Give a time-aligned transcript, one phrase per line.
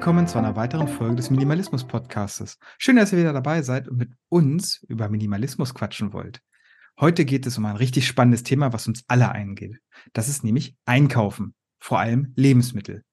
[0.00, 2.58] Willkommen zu einer weiteren Folge des Minimalismus Podcastes.
[2.78, 6.40] Schön, dass ihr wieder dabei seid und mit uns über Minimalismus quatschen wollt.
[6.98, 9.78] Heute geht es um ein richtig spannendes Thema, was uns alle eingeht.
[10.14, 13.04] Das ist nämlich Einkaufen, vor allem Lebensmittel.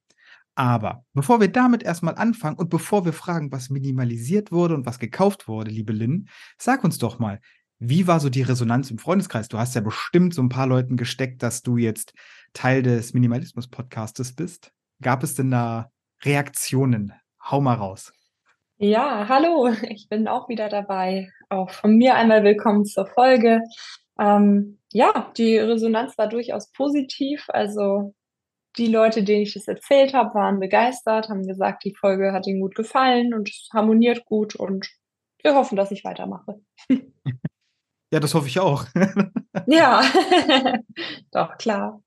[0.56, 4.98] Aber bevor wir damit erstmal anfangen und bevor wir fragen, was minimalisiert wurde und was
[4.98, 7.42] gekauft wurde, liebe Lynn, sag uns doch mal,
[7.80, 9.50] wie war so die Resonanz im Freundeskreis?
[9.50, 12.14] Du hast ja bestimmt so ein paar Leuten gesteckt, dass du jetzt
[12.54, 14.72] Teil des Minimalismus-Podcastes bist.
[15.02, 15.92] Gab es denn da
[16.24, 17.14] Reaktionen?
[17.42, 18.12] Hau mal raus.
[18.78, 21.32] Ja, hallo, ich bin auch wieder dabei.
[21.50, 23.62] Auch von mir einmal willkommen zur Folge.
[24.20, 27.46] Ähm, ja, die Resonanz war durchaus positiv.
[27.50, 28.14] Also
[28.78, 32.62] die Leute, denen ich das erzählt habe, waren begeistert, haben gesagt, die Folge hat ihnen
[32.62, 34.90] gut gefallen und es harmoniert gut und
[35.42, 36.60] wir hoffen, dass ich weitermache.
[38.10, 38.86] Ja, das hoffe ich auch.
[39.66, 40.02] ja,
[41.32, 42.02] doch, klar.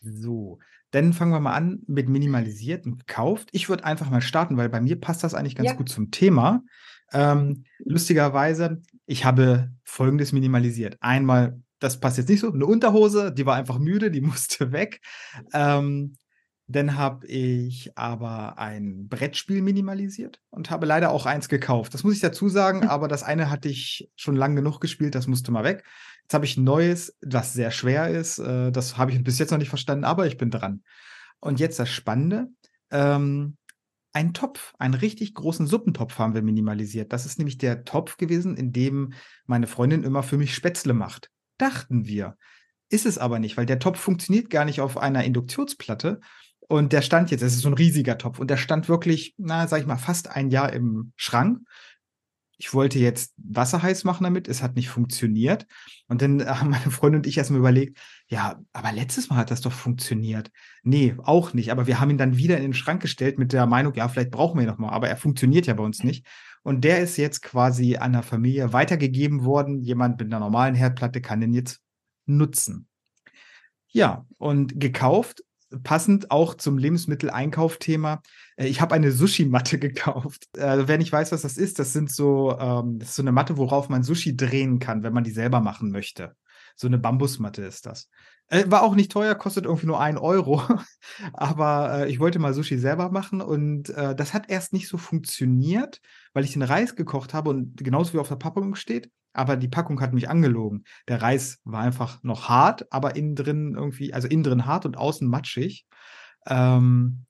[0.00, 0.60] So,
[0.92, 3.48] dann fangen wir mal an mit minimalisiert und gekauft.
[3.52, 5.74] Ich würde einfach mal starten, weil bei mir passt das eigentlich ganz ja.
[5.74, 6.62] gut zum Thema.
[7.12, 10.98] Ähm, lustigerweise, ich habe folgendes minimalisiert.
[11.00, 15.00] Einmal, das passt jetzt nicht so, eine Unterhose, die war einfach müde, die musste weg.
[15.52, 16.16] Ähm,
[16.72, 21.94] dann habe ich aber ein Brettspiel minimalisiert und habe leider auch eins gekauft.
[21.94, 25.26] Das muss ich dazu sagen, aber das eine hatte ich schon lang genug gespielt, das
[25.26, 25.84] musste mal weg.
[26.22, 28.38] Jetzt habe ich ein neues, was sehr schwer ist.
[28.38, 30.82] Äh, das habe ich bis jetzt noch nicht verstanden, aber ich bin dran.
[31.40, 32.48] Und jetzt das Spannende.
[32.90, 33.56] Ähm,
[34.12, 37.12] ein Topf, einen richtig großen Suppentopf haben wir minimalisiert.
[37.12, 39.14] Das ist nämlich der Topf gewesen, in dem
[39.46, 41.30] meine Freundin immer für mich Spätzle macht.
[41.56, 42.36] Dachten wir.
[42.90, 46.20] Ist es aber nicht, weil der Topf funktioniert gar nicht auf einer Induktionsplatte,
[46.68, 49.66] und der stand jetzt, es ist so ein riesiger Topf und der stand wirklich, na,
[49.66, 51.60] sag ich mal, fast ein Jahr im Schrank.
[52.58, 55.66] Ich wollte jetzt Wasser heiß machen damit, es hat nicht funktioniert.
[56.06, 59.62] Und dann haben meine Freundin und ich erstmal überlegt, ja, aber letztes Mal hat das
[59.62, 60.50] doch funktioniert.
[60.84, 61.72] Nee, auch nicht.
[61.72, 64.30] Aber wir haben ihn dann wieder in den Schrank gestellt mit der Meinung, ja, vielleicht
[64.30, 66.24] brauchen wir ihn nochmal, aber er funktioniert ja bei uns nicht.
[66.62, 69.80] Und der ist jetzt quasi an der Familie weitergegeben worden.
[69.80, 71.80] Jemand mit einer normalen Herdplatte kann den jetzt
[72.26, 72.86] nutzen.
[73.88, 75.42] Ja, und gekauft
[75.82, 78.22] passend auch zum Lebensmitteleinkaufthema.
[78.56, 80.48] Äh, ich habe eine Sushi-Matte gekauft.
[80.56, 83.32] Äh, wer nicht weiß, was das ist, das sind so, ähm, das ist so eine
[83.32, 86.34] Matte, worauf man Sushi drehen kann, wenn man die selber machen möchte.
[86.74, 88.08] So eine Bambusmatte ist das.
[88.48, 90.62] Äh, war auch nicht teuer, kostet irgendwie nur ein Euro.
[91.32, 94.98] Aber äh, ich wollte mal Sushi selber machen und äh, das hat erst nicht so
[94.98, 96.00] funktioniert,
[96.32, 99.68] weil ich den Reis gekocht habe und genauso wie auf der Packung steht, aber die
[99.68, 100.84] Packung hat mich angelogen.
[101.08, 104.96] Der Reis war einfach noch hart, aber innen drin irgendwie, also innen drin hart und
[104.96, 105.86] außen matschig.
[106.46, 107.24] Ähm,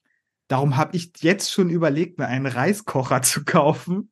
[0.48, 4.10] darum habe ich jetzt schon überlegt, mir einen Reiskocher zu kaufen.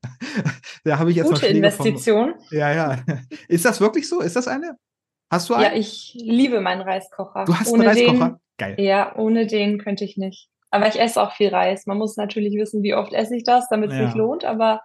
[0.85, 2.35] da habe ich jetzt Gute Investition.
[2.35, 3.03] Von, ja, ja.
[3.49, 4.21] Ist das wirklich so?
[4.21, 4.77] Ist das eine?
[5.31, 5.65] Hast du einen?
[5.65, 7.45] Ja, ich liebe meinen Reiskocher.
[7.45, 8.29] Du hast ohne einen Reiskocher?
[8.31, 8.75] Den, Geil.
[8.79, 10.51] Ja, ohne den könnte ich nicht.
[10.71, 11.87] Aber ich esse auch viel Reis.
[11.87, 14.07] Man muss natürlich wissen, wie oft esse ich das, damit es ja.
[14.07, 14.45] sich lohnt.
[14.45, 14.81] Aber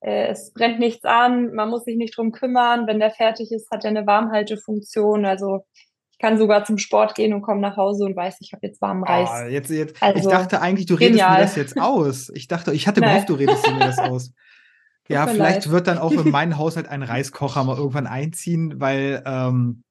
[0.00, 2.86] äh, es brennt nichts an, man muss sich nicht drum kümmern.
[2.86, 5.24] Wenn der fertig ist, hat er eine Warmhaltefunktion.
[5.24, 5.64] Also
[6.12, 8.80] ich kann sogar zum Sport gehen und komme nach Hause und weiß, ich habe jetzt
[8.80, 9.28] warmen Reis.
[9.32, 11.38] Oh, jetzt, jetzt, also, ich dachte eigentlich, du redest genial.
[11.38, 12.30] mir das jetzt aus.
[12.34, 14.32] Ich dachte, ich hatte gehofft, du redest mir das aus.
[15.08, 15.70] ja, vielleicht leid.
[15.70, 19.82] wird dann auch in meinen Haushalt ein Reiskocher mal irgendwann einziehen, weil ähm,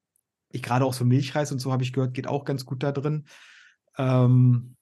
[0.48, 2.92] ich gerade auch so Milchreis und so habe ich gehört, geht auch ganz gut da
[2.92, 3.26] drin.
[3.98, 4.73] Ähm,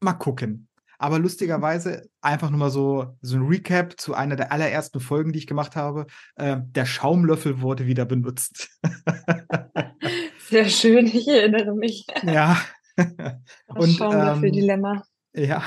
[0.00, 0.68] mal gucken.
[0.98, 5.38] Aber lustigerweise einfach nur mal so, so ein Recap zu einer der allerersten Folgen, die
[5.38, 6.06] ich gemacht habe.
[6.36, 8.70] Äh, der Schaumlöffel wurde wieder benutzt.
[10.48, 12.06] Sehr schön, ich erinnere mich.
[12.22, 12.58] Ja.
[13.66, 15.02] Das Schaumlöffel-Dilemma.
[15.34, 15.64] Ähm, ja.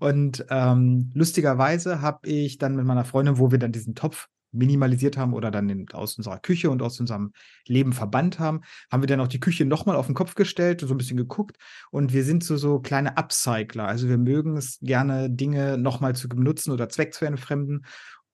[0.00, 5.16] Und ähm, lustigerweise habe ich dann mit meiner Freundin, wo wir dann diesen Topf minimalisiert
[5.16, 7.32] haben oder dann in, aus unserer Küche und aus unserem
[7.66, 10.88] Leben verbannt haben, haben wir dann auch die Küche nochmal auf den Kopf gestellt und
[10.88, 11.56] so ein bisschen geguckt.
[11.90, 13.86] Und wir sind so, so kleine Upcycler.
[13.86, 17.84] Also wir mögen es gerne, Dinge nochmal zu benutzen oder zweckzuentfremden.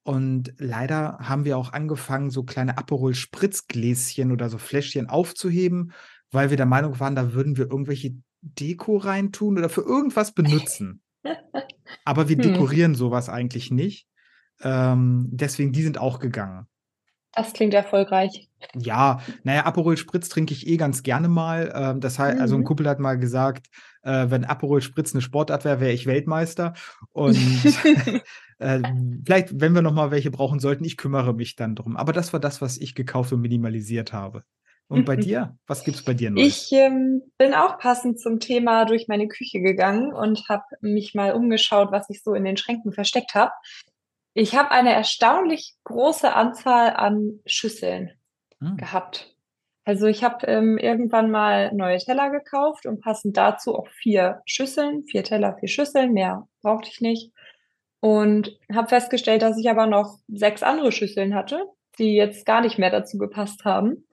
[0.05, 5.93] Und leider haben wir auch angefangen, so kleine Aperol-Spritzgläschen oder so Fläschchen aufzuheben,
[6.31, 11.02] weil wir der Meinung waren, da würden wir irgendwelche Deko reintun oder für irgendwas benutzen.
[12.05, 12.43] Aber wir hm.
[12.43, 14.08] dekorieren sowas eigentlich nicht.
[14.62, 16.66] Ähm, deswegen, die sind auch gegangen.
[17.34, 18.49] Das klingt erfolgreich.
[18.75, 21.72] Ja, naja, Aperol Spritz trinke ich eh ganz gerne mal.
[21.75, 22.43] Ähm, das heißt, mhm.
[22.43, 22.64] also ein mhm.
[22.64, 23.69] Kumpel hat mal gesagt,
[24.02, 26.75] äh, wenn Aperol Spritz eine Sportart wäre, wäre ich Weltmeister.
[27.12, 27.37] Und
[28.58, 28.82] äh,
[29.25, 31.96] vielleicht, wenn wir noch mal welche brauchen sollten, ich kümmere mich dann drum.
[31.96, 34.44] Aber das war das, was ich gekauft und minimalisiert habe.
[34.88, 35.56] Und bei dir?
[35.66, 36.43] Was gibt es bei dir noch?
[36.43, 41.32] Ich ähm, bin auch passend zum Thema durch meine Küche gegangen und habe mich mal
[41.32, 43.52] umgeschaut, was ich so in den Schränken versteckt habe.
[44.34, 48.12] Ich habe eine erstaunlich große Anzahl an Schüsseln
[48.61, 48.76] hm.
[48.76, 49.34] gehabt.
[49.84, 55.05] Also ich habe ähm, irgendwann mal neue Teller gekauft und passend dazu auch vier Schüsseln,
[55.05, 57.32] vier Teller, vier Schüsseln, mehr brauchte ich nicht.
[58.00, 61.64] Und habe festgestellt, dass ich aber noch sechs andere Schüsseln hatte,
[61.99, 64.06] die jetzt gar nicht mehr dazu gepasst haben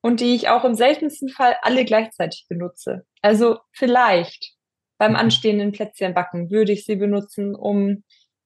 [0.00, 3.06] und die ich auch im seltensten Fall alle gleichzeitig benutze.
[3.20, 4.54] Also vielleicht
[4.98, 5.18] beim mhm.
[5.18, 8.02] anstehenden Plätzchenbacken würde ich sie benutzen, um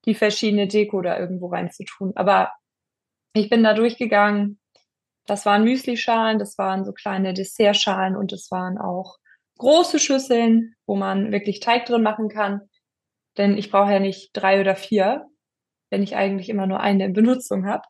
[0.07, 2.13] die verschiedene Deko da irgendwo reinzutun.
[2.17, 2.53] Aber
[3.33, 4.61] ich bin da durchgegangen.
[5.27, 9.17] Das waren Müslischalen, das waren so kleine Dessertschalen und es waren auch
[9.59, 12.61] große Schüsseln, wo man wirklich Teig drin machen kann.
[13.37, 15.27] Denn ich brauche ja nicht drei oder vier,
[15.91, 17.83] wenn ich eigentlich immer nur eine in Benutzung habe.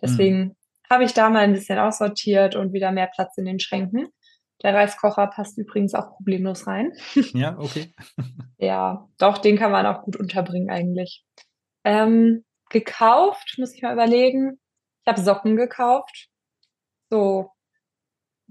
[0.00, 0.56] Deswegen mhm.
[0.88, 4.08] habe ich da mal ein bisschen aussortiert und wieder mehr Platz in den Schränken.
[4.62, 6.92] Der Reiskocher passt übrigens auch problemlos rein.
[7.32, 7.94] Ja, okay.
[8.58, 11.24] ja, doch, den kann man auch gut unterbringen eigentlich.
[11.84, 14.60] Ähm, gekauft, muss ich mal überlegen.
[15.02, 16.28] Ich habe Socken gekauft.
[17.10, 17.50] So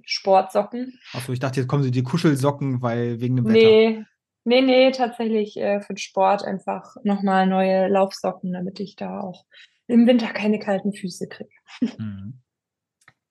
[0.05, 0.99] Sportsocken.
[1.13, 3.55] Achso, ich dachte, jetzt kommen sie die Kuschelsocken, weil wegen dem Wetter.
[3.55, 4.05] Nee,
[4.43, 9.45] nee, nee, tatsächlich äh, für den Sport einfach nochmal neue Laufsocken, damit ich da auch
[9.87, 11.49] im Winter keine kalten Füße kriege.
[11.97, 12.41] Mhm.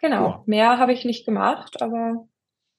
[0.00, 0.42] Genau, ja.
[0.46, 2.27] mehr habe ich nicht gemacht, aber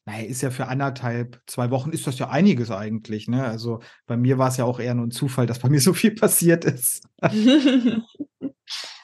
[0.09, 3.27] naja, ist ja für anderthalb, zwei Wochen ist das ja einiges eigentlich.
[3.27, 3.43] Ne?
[3.43, 5.93] Also bei mir war es ja auch eher nur ein Zufall, dass bei mir so
[5.93, 7.07] viel passiert ist.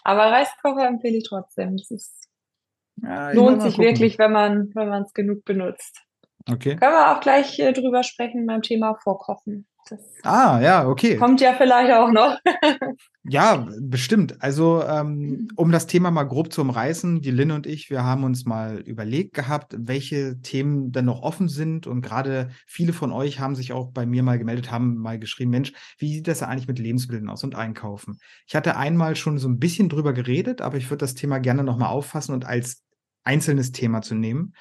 [0.03, 1.77] Aber Reiskocher empfehle ich trotzdem.
[1.77, 2.27] Das ist,
[3.03, 3.85] ja, lohnt sich gucken.
[3.85, 6.01] wirklich, wenn man wenn es genug benutzt.
[6.49, 6.75] Okay.
[6.75, 9.67] Können wir auch gleich äh, drüber sprechen beim Thema Vorkochen.
[9.87, 11.15] Das ah, ja, okay.
[11.15, 12.39] Kommt ja vielleicht auch noch.
[13.23, 14.41] ja, bestimmt.
[14.41, 18.23] Also, ähm, um das Thema mal grob zu umreißen, die Lynn und ich, wir haben
[18.23, 21.85] uns mal überlegt gehabt, welche Themen denn noch offen sind.
[21.85, 25.51] Und gerade viele von euch haben sich auch bei mir mal gemeldet, haben mal geschrieben,
[25.51, 28.17] Mensch, wie sieht das eigentlich mit Lebensmitteln aus und Einkaufen?
[28.47, 31.63] Ich hatte einmal schon so ein bisschen drüber geredet, aber ich würde das Thema gerne
[31.63, 32.81] nochmal auffassen und als
[33.23, 34.53] einzelnes Thema zu nehmen.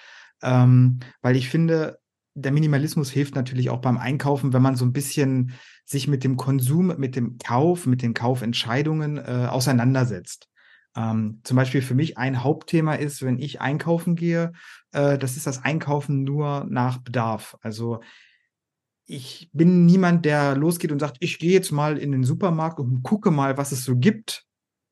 [0.42, 1.98] Ähm, weil ich finde,
[2.34, 5.52] der Minimalismus hilft natürlich auch beim Einkaufen, wenn man so ein bisschen
[5.84, 10.48] sich mit dem Konsum, mit dem Kauf, mit den Kaufentscheidungen äh, auseinandersetzt.
[10.96, 14.52] Ähm, zum Beispiel für mich ein Hauptthema ist, wenn ich einkaufen gehe,
[14.92, 17.56] äh, das ist das Einkaufen nur nach Bedarf.
[17.62, 18.00] Also
[19.06, 23.02] ich bin niemand, der losgeht und sagt, ich gehe jetzt mal in den Supermarkt und
[23.02, 24.44] gucke mal, was es so gibt,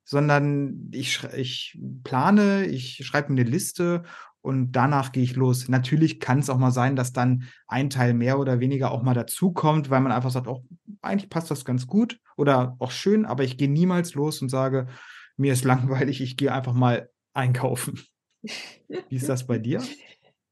[0.05, 4.03] sondern ich, ich plane, ich schreibe mir eine Liste
[4.43, 5.69] und danach gehe ich los.
[5.69, 9.15] Natürlich kann es auch mal sein, dass dann ein Teil mehr oder weniger auch mal
[9.15, 10.65] dazukommt, weil man einfach sagt, oh,
[11.01, 14.89] eigentlich passt das ganz gut oder auch schön, aber ich gehe niemals los und sage,
[15.37, 18.01] mir ist langweilig, ich gehe einfach mal einkaufen.
[18.89, 19.81] Wie ist das bei dir?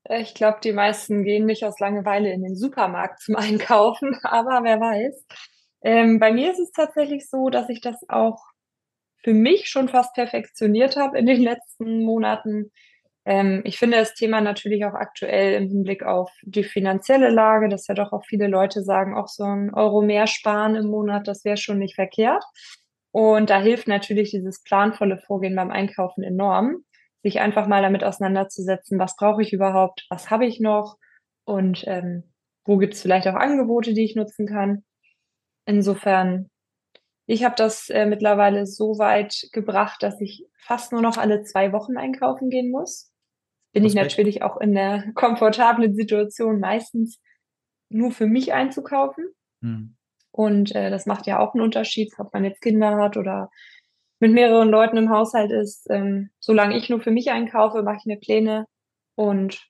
[0.09, 4.81] Ich glaube, die meisten gehen nicht aus Langeweile in den Supermarkt zum Einkaufen, aber wer
[4.81, 5.27] weiß.
[5.83, 8.39] Ähm, bei mir ist es tatsächlich so, dass ich das auch
[9.23, 12.71] für mich schon fast perfektioniert habe in den letzten Monaten
[13.25, 17.87] ähm, ich finde das Thema natürlich auch aktuell im Hinblick auf die finanzielle Lage, dass
[17.87, 21.45] ja doch auch viele Leute sagen, auch so ein Euro mehr sparen im Monat, das
[21.45, 22.45] wäre schon nicht verkehrt.
[23.13, 26.85] Und da hilft natürlich dieses planvolle Vorgehen beim Einkaufen enorm,
[27.23, 30.97] sich einfach mal damit auseinanderzusetzen, was brauche ich überhaupt, was habe ich noch
[31.45, 32.25] und ähm,
[32.65, 34.85] wo gibt es vielleicht auch Angebote, die ich nutzen kann.
[35.67, 36.51] Insofern,
[37.31, 41.73] ich habe das äh, mittlerweile so weit gebracht, dass ich fast nur noch alle zwei
[41.73, 43.11] Wochen einkaufen gehen muss
[43.73, 47.21] bin ich natürlich auch in der komfortablen Situation, meistens
[47.89, 49.27] nur für mich einzukaufen.
[49.63, 49.97] Hm.
[50.33, 53.51] Und äh, das macht ja auch einen Unterschied, ob man jetzt Kinder hat oder
[54.21, 55.87] mit mehreren Leuten im Haushalt ist.
[55.91, 58.67] Ähm, solange ich nur für mich einkaufe, mache ich mir Pläne
[59.17, 59.67] und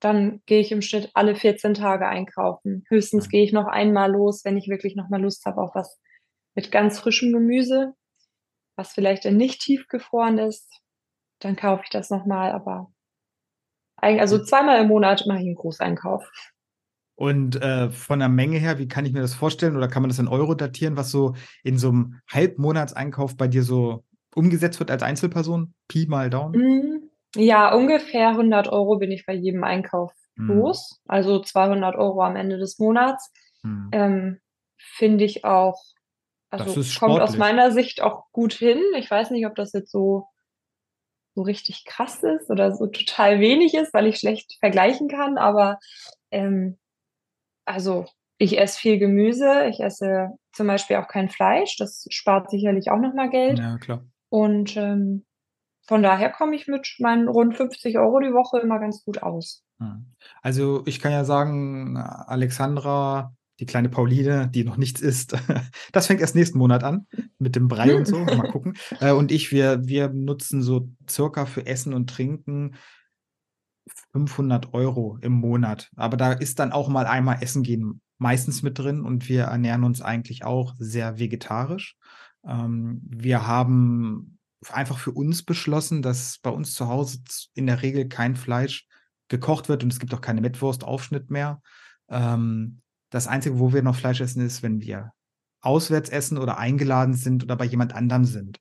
[0.00, 2.84] dann gehe ich im Schnitt alle 14 Tage einkaufen.
[2.88, 6.00] Höchstens gehe ich noch einmal los, wenn ich wirklich noch mal Lust habe auf was
[6.54, 7.94] mit ganz frischem Gemüse,
[8.76, 10.68] was vielleicht dann nicht tiefgefroren ist.
[11.40, 12.92] Dann kaufe ich das noch mal, aber
[14.00, 16.30] also zweimal im Monat mache ich einen Großeinkauf.
[17.16, 19.76] Und äh, von der Menge her, wie kann ich mir das vorstellen?
[19.76, 23.62] Oder kann man das in Euro datieren, was so in so einem Halbmonatseinkauf bei dir
[23.62, 24.04] so
[24.34, 25.74] umgesetzt wird als Einzelperson?
[25.86, 26.58] Pi mal Daumen?
[26.58, 30.50] Mm, ja, ungefähr 100 Euro bin ich bei jedem Einkauf mm.
[30.50, 31.02] los.
[31.06, 33.30] Also 200 Euro am Ende des Monats.
[33.62, 33.88] Mm.
[33.92, 34.40] Ähm,
[34.78, 35.78] Finde ich auch,
[36.50, 38.80] also kommt aus meiner Sicht auch gut hin.
[38.96, 40.26] Ich weiß nicht, ob das jetzt so
[41.34, 45.38] so richtig krass ist oder so total wenig ist, weil ich schlecht vergleichen kann.
[45.38, 45.78] Aber
[46.30, 46.78] ähm,
[47.64, 48.06] also
[48.38, 51.76] ich esse viel Gemüse, ich esse zum Beispiel auch kein Fleisch.
[51.76, 53.58] Das spart sicherlich auch nochmal Geld.
[53.58, 54.04] Ja, klar.
[54.28, 55.24] Und ähm,
[55.86, 59.64] von daher komme ich mit meinen rund 50 Euro die Woche immer ganz gut aus.
[59.78, 60.14] Hm.
[60.42, 65.36] Also ich kann ja sagen, Alexandra die kleine Pauline, die noch nichts isst.
[65.92, 67.06] Das fängt erst nächsten Monat an
[67.38, 68.18] mit dem Brei und so.
[68.24, 68.74] Mal gucken.
[69.00, 72.74] Äh, und ich, wir, wir nutzen so circa für Essen und Trinken
[74.12, 75.90] 500 Euro im Monat.
[75.96, 79.84] Aber da ist dann auch mal einmal Essen gehen meistens mit drin und wir ernähren
[79.84, 81.96] uns eigentlich auch sehr vegetarisch.
[82.44, 84.38] Ähm, wir haben
[84.68, 87.18] einfach für uns beschlossen, dass bei uns zu Hause
[87.54, 88.86] in der Regel kein Fleisch
[89.28, 91.62] gekocht wird und es gibt auch keine Mettwurstaufschnitt mehr.
[92.08, 95.12] Ähm, das Einzige, wo wir noch Fleisch essen, ist, wenn wir
[95.60, 98.60] auswärts essen oder eingeladen sind oder bei jemand anderem sind.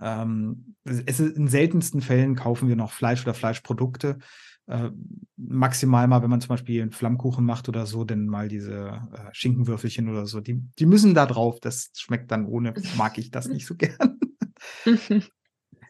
[0.00, 4.18] Ähm, es ist, in seltensten Fällen kaufen wir noch Fleisch oder Fleischprodukte.
[4.66, 4.90] Äh,
[5.36, 9.30] maximal mal, wenn man zum Beispiel einen Flammkuchen macht oder so, denn mal diese äh,
[9.32, 11.60] Schinkenwürfelchen oder so, die, die müssen da drauf.
[11.60, 14.18] Das schmeckt dann ohne, mag ich das nicht so gern.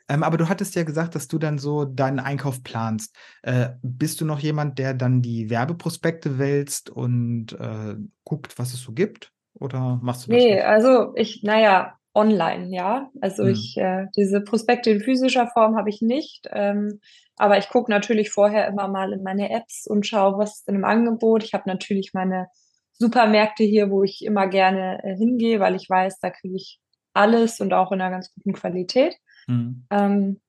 [0.08, 3.14] ähm, aber du hattest ja gesagt, dass du dann so deinen Einkauf planst.
[3.42, 8.80] Äh, bist du noch jemand, der dann die Werbeprospekte wälzt und äh, guckt, was es
[8.80, 9.32] so gibt?
[9.54, 10.40] Oder machst du das?
[10.40, 10.64] Nee, nicht?
[10.64, 13.10] also ich, naja, online, ja.
[13.20, 13.50] Also hm.
[13.50, 16.48] ich, äh, diese Prospekte in physischer Form habe ich nicht.
[16.50, 17.00] Ähm,
[17.36, 20.76] aber ich gucke natürlich vorher immer mal in meine Apps und schaue, was ist denn
[20.76, 21.44] im Angebot.
[21.44, 22.48] Ich habe natürlich meine
[22.92, 26.80] Supermärkte hier, wo ich immer gerne äh, hingehe, weil ich weiß, da kriege ich
[27.12, 29.16] alles und auch in einer ganz guten Qualität.
[29.48, 29.86] Hm.
[29.90, 30.40] Ähm,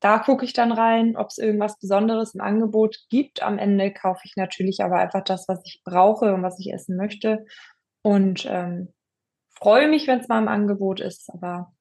[0.00, 3.42] da gucke ich dann rein, ob es irgendwas Besonderes im Angebot gibt.
[3.42, 6.96] Am Ende kaufe ich natürlich aber einfach das, was ich brauche und was ich essen
[6.96, 7.44] möchte.
[8.02, 8.92] Und ähm,
[9.50, 11.30] freue mich, wenn es mal im Angebot ist.
[11.30, 11.72] Aber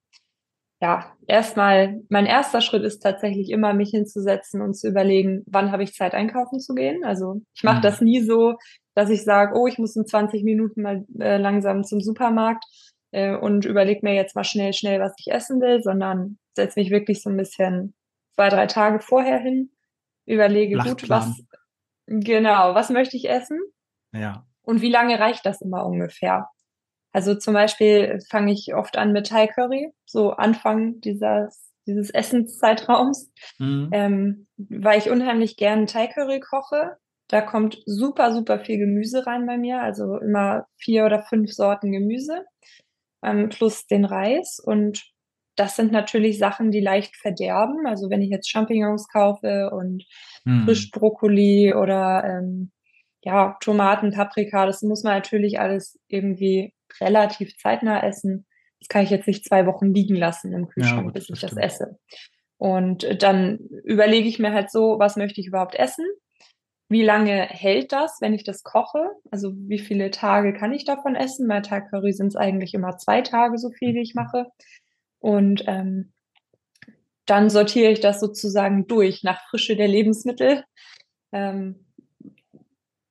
[0.81, 5.83] ja, erstmal, mein erster Schritt ist tatsächlich immer, mich hinzusetzen und zu überlegen, wann habe
[5.83, 7.03] ich Zeit, einkaufen zu gehen.
[7.03, 7.83] Also ich mache mhm.
[7.83, 8.55] das nie so,
[8.95, 12.65] dass ich sage, oh, ich muss in 20 Minuten mal äh, langsam zum Supermarkt
[13.11, 16.91] äh, und überlege mir jetzt mal schnell, schnell, was ich essen will, sondern setze mich
[16.91, 17.93] wirklich so ein bisschen
[18.35, 19.71] zwei, drei Tage vorher hin,
[20.25, 21.43] überlege gut, was
[22.05, 23.59] genau, was möchte ich essen?
[24.13, 24.45] Ja.
[24.61, 26.47] Und wie lange reicht das immer ungefähr?
[27.13, 33.31] Also zum Beispiel fange ich oft an mit Thai Curry, so Anfang dieses, dieses Essenszeitraums,
[33.57, 33.89] mhm.
[33.91, 36.97] ähm, weil ich unheimlich gern Thai Curry koche.
[37.29, 41.91] Da kommt super, super viel Gemüse rein bei mir, also immer vier oder fünf Sorten
[41.91, 42.45] Gemüse
[43.27, 44.59] ähm, plus den Reis.
[44.63, 45.03] Und
[45.55, 47.87] das sind natürlich Sachen, die leicht verderben.
[47.87, 50.05] Also wenn ich jetzt Champignons kaufe und
[50.45, 50.63] mhm.
[50.65, 52.71] Frischbrokkoli oder ähm,
[53.23, 58.45] ja, Tomaten, Paprika, das muss man natürlich alles irgendwie relativ zeitnah essen.
[58.79, 61.41] Das kann ich jetzt nicht zwei Wochen liegen lassen im Kühlschrank, ja, gut, bis ich
[61.41, 61.99] das, das esse.
[62.57, 66.05] Und dann überlege ich mir halt so, was möchte ich überhaupt essen?
[66.89, 69.09] Wie lange hält das, wenn ich das koche?
[69.29, 71.47] Also wie viele Tage kann ich davon essen?
[71.47, 74.47] Bei Tag Curry sind es eigentlich immer zwei Tage so viel, wie ich mache.
[75.19, 76.13] Und ähm,
[77.25, 80.63] dann sortiere ich das sozusagen durch nach Frische der Lebensmittel.
[81.33, 81.87] Ähm,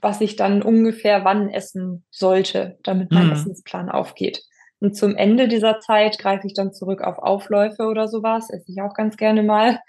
[0.00, 3.32] was ich dann ungefähr wann essen sollte, damit mein mhm.
[3.32, 4.42] Essensplan aufgeht.
[4.78, 8.80] Und zum Ende dieser Zeit greife ich dann zurück auf Aufläufe oder sowas, esse ich
[8.82, 9.80] auch ganz gerne mal.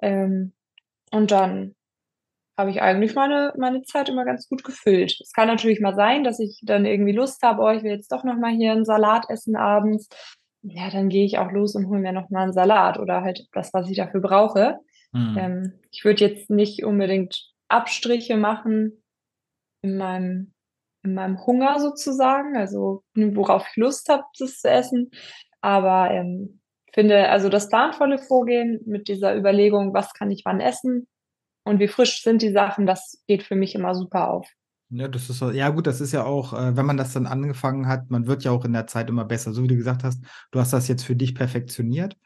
[0.00, 0.52] Ähm,
[1.10, 1.74] und dann
[2.56, 5.18] habe ich eigentlich meine, meine Zeit immer ganz gut gefüllt.
[5.20, 8.10] Es kann natürlich mal sein, dass ich dann irgendwie Lust habe, oh, ich will jetzt
[8.10, 10.08] doch noch mal hier einen Salat essen abends.
[10.62, 13.46] Ja, dann gehe ich auch los und hole mir noch mal einen Salat oder halt
[13.52, 14.78] das, was ich dafür brauche.
[15.12, 15.36] Mhm.
[15.38, 19.02] Ähm, ich würde jetzt nicht unbedingt Abstriche machen,
[19.82, 20.54] in meinem,
[21.04, 25.10] in meinem Hunger sozusagen, also worauf ich Lust habe, das zu essen.
[25.60, 26.60] Aber ähm,
[26.94, 31.06] finde, also das planvolle Vorgehen mit dieser Überlegung, was kann ich wann essen
[31.66, 34.48] und wie frisch sind die Sachen, das geht für mich immer super auf.
[34.88, 37.88] Ja, das ist ja gut, das ist ja auch, äh, wenn man das dann angefangen
[37.88, 39.52] hat, man wird ja auch in der Zeit immer besser.
[39.52, 42.16] So wie du gesagt hast, du hast das jetzt für dich perfektioniert.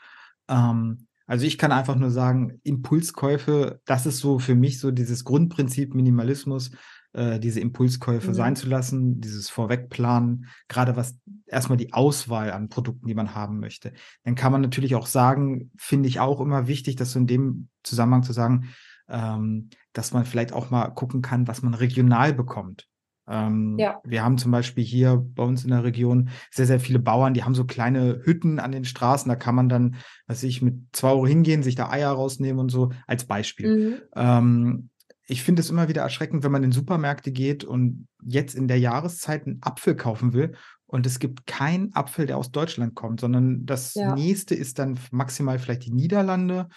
[0.48, 5.24] Ähm, also ich kann einfach nur sagen, Impulskäufe, das ist so für mich so dieses
[5.24, 6.70] Grundprinzip Minimalismus
[7.12, 8.34] äh, diese Impulskäufe mhm.
[8.34, 13.58] sein zu lassen, dieses Vorwegplanen, gerade was erstmal die Auswahl an Produkten, die man haben
[13.58, 13.92] möchte.
[14.22, 17.68] Dann kann man natürlich auch sagen, finde ich auch immer wichtig, dass so in dem
[17.82, 18.68] Zusammenhang zu sagen,
[19.10, 22.86] ähm, dass man vielleicht auch mal gucken kann, was man regional bekommt.
[23.28, 24.00] Ähm, ja.
[24.04, 27.44] Wir haben zum Beispiel hier bei uns in der Region sehr, sehr viele Bauern, die
[27.44, 31.10] haben so kleine Hütten an den Straßen, da kann man dann, was ich, mit zwei
[31.10, 33.76] Euro hingehen, sich da Eier rausnehmen und so, als Beispiel.
[33.76, 33.94] Mhm.
[34.16, 34.90] Ähm,
[35.26, 38.80] ich finde es immer wieder erschreckend, wenn man in Supermärkte geht und jetzt in der
[38.80, 43.64] Jahreszeit einen Apfel kaufen will und es gibt keinen Apfel, der aus Deutschland kommt, sondern
[43.64, 44.12] das ja.
[44.12, 46.68] nächste ist dann maximal vielleicht die Niederlande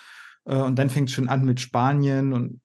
[0.46, 2.62] äh, und dann fängt es schon an mit Spanien und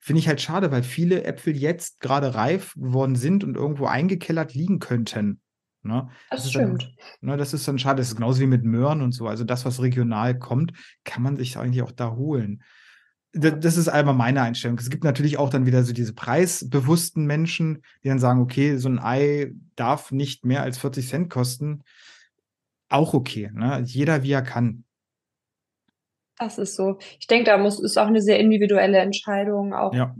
[0.00, 4.54] finde ich halt schade, weil viele Äpfel jetzt gerade reif geworden sind und irgendwo eingekellert
[4.54, 5.40] liegen könnten.
[5.82, 6.08] Ne?
[6.30, 6.94] Das, das stimmt.
[7.20, 7.98] Dann, ne, das ist dann schade.
[7.98, 9.26] Das ist genauso wie mit Möhren und so.
[9.26, 10.72] Also das, was regional kommt,
[11.04, 12.62] kann man sich eigentlich auch da holen
[13.34, 14.78] das ist einmal meine Einstellung.
[14.78, 18.88] Es gibt natürlich auch dann wieder so diese preisbewussten Menschen, die dann sagen, okay, so
[18.88, 21.82] ein Ei darf nicht mehr als 40 Cent kosten.
[22.90, 23.82] Auch okay, ne?
[23.86, 24.84] Jeder wie er kann.
[26.42, 26.98] Das ist so.
[27.20, 30.14] Ich denke, da muss ist auch eine sehr individuelle Entscheidung, auch ja.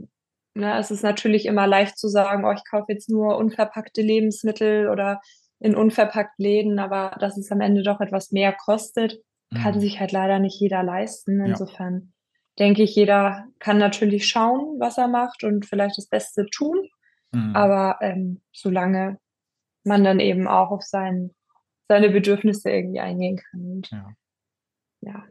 [0.55, 4.89] Ne, es ist natürlich immer leicht zu sagen, oh, ich kaufe jetzt nur unverpackte Lebensmittel
[4.89, 5.21] oder
[5.61, 9.23] in unverpackt Läden, aber dass es am Ende doch etwas mehr kostet,
[9.63, 9.81] kann mhm.
[9.81, 11.41] sich halt leider nicht jeder leisten.
[11.45, 12.65] Insofern ja.
[12.67, 16.89] denke ich, jeder kann natürlich schauen, was er macht und vielleicht das Beste tun.
[17.33, 17.57] Mhm.
[17.57, 19.19] Aber ähm, solange
[19.85, 21.31] man dann eben auch auf sein,
[21.89, 23.61] seine Bedürfnisse irgendwie eingehen kann.
[23.61, 24.11] Und, ja.
[25.01, 25.25] ja.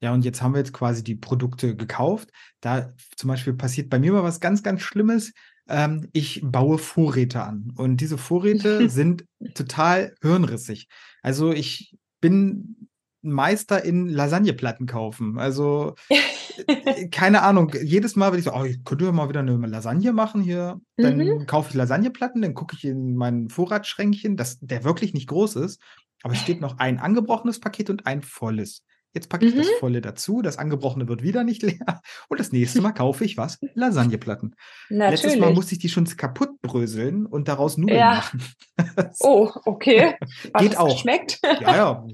[0.00, 2.30] Ja, und jetzt haben wir jetzt quasi die Produkte gekauft.
[2.60, 5.32] Da zum Beispiel passiert bei mir mal was ganz, ganz Schlimmes.
[5.68, 7.72] Ähm, ich baue Vorräte an.
[7.76, 10.88] Und diese Vorräte sind total hirnrissig.
[11.22, 12.88] Also ich bin
[13.22, 15.38] Meister in Lasagneplatten kaufen.
[15.38, 19.40] Also äh, keine Ahnung, jedes Mal, wenn ich so, oh, ich könnte ja mal wieder
[19.40, 21.46] eine Lasagne machen hier, dann mhm.
[21.46, 25.82] kaufe ich Lasagneplatten, dann gucke ich in mein Vorratsschränkchen, das, der wirklich nicht groß ist,
[26.22, 28.82] aber es steht noch ein angebrochenes Paket und ein volles.
[29.12, 29.58] Jetzt packe ich mhm.
[29.58, 33.36] das volle dazu, das angebrochene wird wieder nicht leer und das nächste Mal kaufe ich
[33.36, 33.58] was?
[33.74, 34.54] Lasagneplatten.
[34.88, 35.22] Natürlich.
[35.22, 38.14] Letztes Mal musste ich die schon kaputt bröseln und daraus Nudeln ja.
[38.14, 38.42] machen.
[39.20, 40.16] oh, okay.
[40.58, 40.98] Geht auch.
[40.98, 41.40] Schmeckt.
[41.42, 42.06] Ja, ja.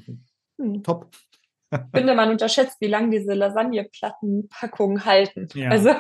[0.59, 0.83] Hm.
[0.83, 1.11] Top.
[1.73, 5.49] Ich finde, man unterschätzt, wie lange diese Lasagneplattenpackungen halten.
[5.55, 5.71] Ja.
[5.71, 5.95] Also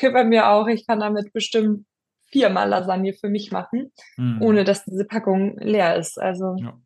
[0.00, 1.86] bei mir auch, ich kann damit bestimmt
[2.30, 4.40] viermal Lasagne für mich machen, mhm.
[4.40, 6.20] ohne dass diese Packung leer ist.
[6.20, 6.78] Also ja.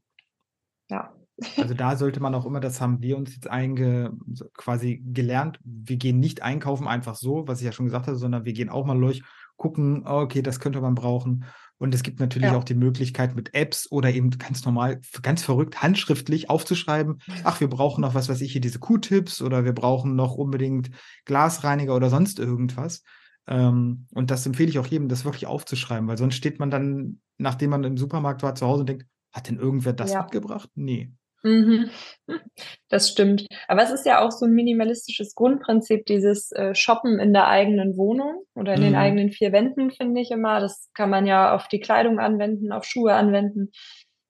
[0.91, 1.15] ja.
[1.57, 4.13] Also da sollte man auch immer, das haben wir uns jetzt einge,
[4.55, 8.45] quasi gelernt, wir gehen nicht einkaufen einfach so, was ich ja schon gesagt habe, sondern
[8.45, 9.23] wir gehen auch mal durch,
[9.57, 11.45] gucken, okay, das könnte man brauchen.
[11.79, 12.57] Und es gibt natürlich ja.
[12.57, 17.69] auch die Möglichkeit mit Apps oder eben ganz normal, ganz verrückt, handschriftlich aufzuschreiben, ach, wir
[17.69, 20.91] brauchen noch was weiß ich hier, diese Q-Tips oder wir brauchen noch unbedingt
[21.25, 23.03] Glasreiniger oder sonst irgendwas.
[23.49, 27.21] Ähm, und das empfehle ich auch jedem, das wirklich aufzuschreiben, weil sonst steht man dann,
[27.39, 30.23] nachdem man im Supermarkt war, zu Hause und denkt, hat denn irgendwer das ja.
[30.23, 30.71] mitgebracht?
[30.75, 31.13] Nee.
[31.43, 31.91] Mhm.
[32.89, 33.47] Das stimmt.
[33.69, 37.97] Aber es ist ja auch so ein minimalistisches Grundprinzip, dieses äh, Shoppen in der eigenen
[37.97, 38.85] Wohnung oder in mhm.
[38.85, 40.61] den eigenen vier Wänden, finde ich immer.
[40.61, 43.71] Das kann man ja auf die Kleidung anwenden, auf Schuhe anwenden,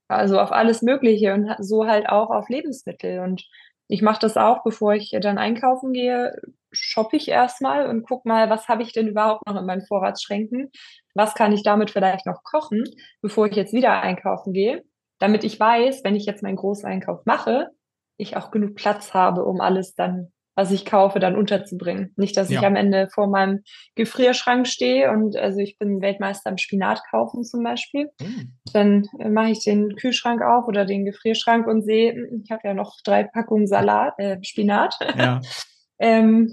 [0.09, 3.21] also auf alles Mögliche und so halt auch auf Lebensmittel.
[3.21, 3.45] Und
[3.89, 6.35] ich mache das auch, bevor ich dann einkaufen gehe,
[6.71, 10.71] shoppe ich erstmal und gucke mal, was habe ich denn überhaupt noch in meinen Vorratsschränken?
[11.15, 12.85] Was kann ich damit vielleicht noch kochen,
[13.21, 14.83] bevor ich jetzt wieder einkaufen gehe?
[15.23, 17.69] Damit ich weiß, wenn ich jetzt meinen Großeinkauf mache,
[18.17, 22.13] ich auch genug Platz habe, um alles dann, was ich kaufe, dann unterzubringen.
[22.17, 22.59] Nicht, dass ja.
[22.59, 23.61] ich am Ende vor meinem
[23.95, 28.11] Gefrierschrank stehe und also ich bin Weltmeister im Spinat kaufen zum Beispiel.
[28.21, 28.59] Mhm.
[28.73, 32.75] Dann mache ich den Kühlschrank auf oder den Gefrierschrank und sehe, hm, ich habe ja
[32.75, 34.99] noch drei Packungen Salat, äh, Spinat.
[35.17, 35.41] Ja.
[36.01, 36.53] ähm,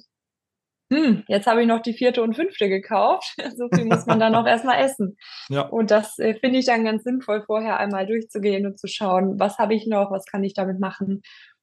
[0.92, 3.36] hm, jetzt habe ich noch die vierte und fünfte gekauft.
[3.58, 5.18] so viel muss man dann auch erstmal essen.
[5.50, 5.62] Ja.
[5.62, 9.58] Und das äh, finde ich dann ganz sinnvoll, vorher einmal durchzugehen und zu schauen, was
[9.58, 11.22] habe ich noch, was kann ich damit machen.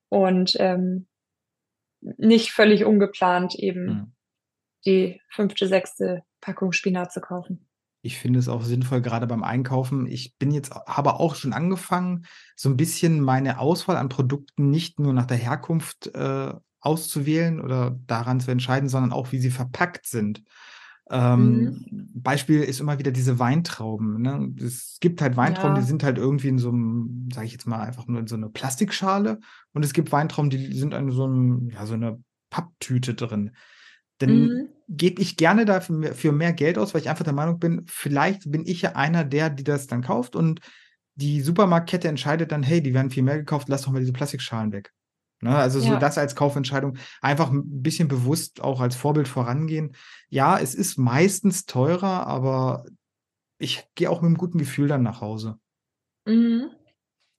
[0.09, 1.09] Und ähm,
[2.01, 4.13] nicht völlig ungeplant eben hm.
[4.85, 7.69] die fünfte, sechste Packung Spinat zu kaufen.
[8.03, 10.07] Ich finde es auch sinnvoll, gerade beim Einkaufen.
[10.07, 15.01] Ich bin jetzt, habe auch schon angefangen, so ein bisschen meine Auswahl an Produkten nicht
[15.01, 16.55] nur nach der Herkunft äh,
[16.87, 20.43] auszuwählen oder daran zu entscheiden, sondern auch, wie sie verpackt sind.
[21.11, 22.11] Ähm, mhm.
[22.15, 24.23] Beispiel ist immer wieder diese Weintrauben.
[24.23, 24.53] Ne?
[24.61, 25.81] Es gibt halt Weintrauben, ja.
[25.81, 28.35] die sind halt irgendwie in so einem, sage ich jetzt mal, einfach nur in so
[28.35, 29.39] einer Plastikschale.
[29.73, 32.19] Und es gibt Weintrauben, die sind in so einem, ja, so einer
[32.51, 33.53] Papptüte drin.
[34.19, 34.69] Dann mhm.
[34.89, 38.51] gebe ich gerne dafür für mehr Geld aus, weil ich einfach der Meinung bin, vielleicht
[38.51, 40.61] bin ich ja einer der, die das dann kauft und
[41.15, 44.73] die Supermarktkette entscheidet dann, hey, die werden viel mehr gekauft, lass doch mal diese Plastikschalen
[44.73, 44.93] weg.
[45.43, 45.99] Ne, also so ja.
[45.99, 49.95] das als Kaufentscheidung einfach ein bisschen bewusst auch als Vorbild vorangehen.
[50.31, 52.85] Ja, es ist meistens teurer, aber
[53.59, 55.59] ich gehe auch mit einem guten Gefühl dann nach Hause.
[56.25, 56.71] Mhm.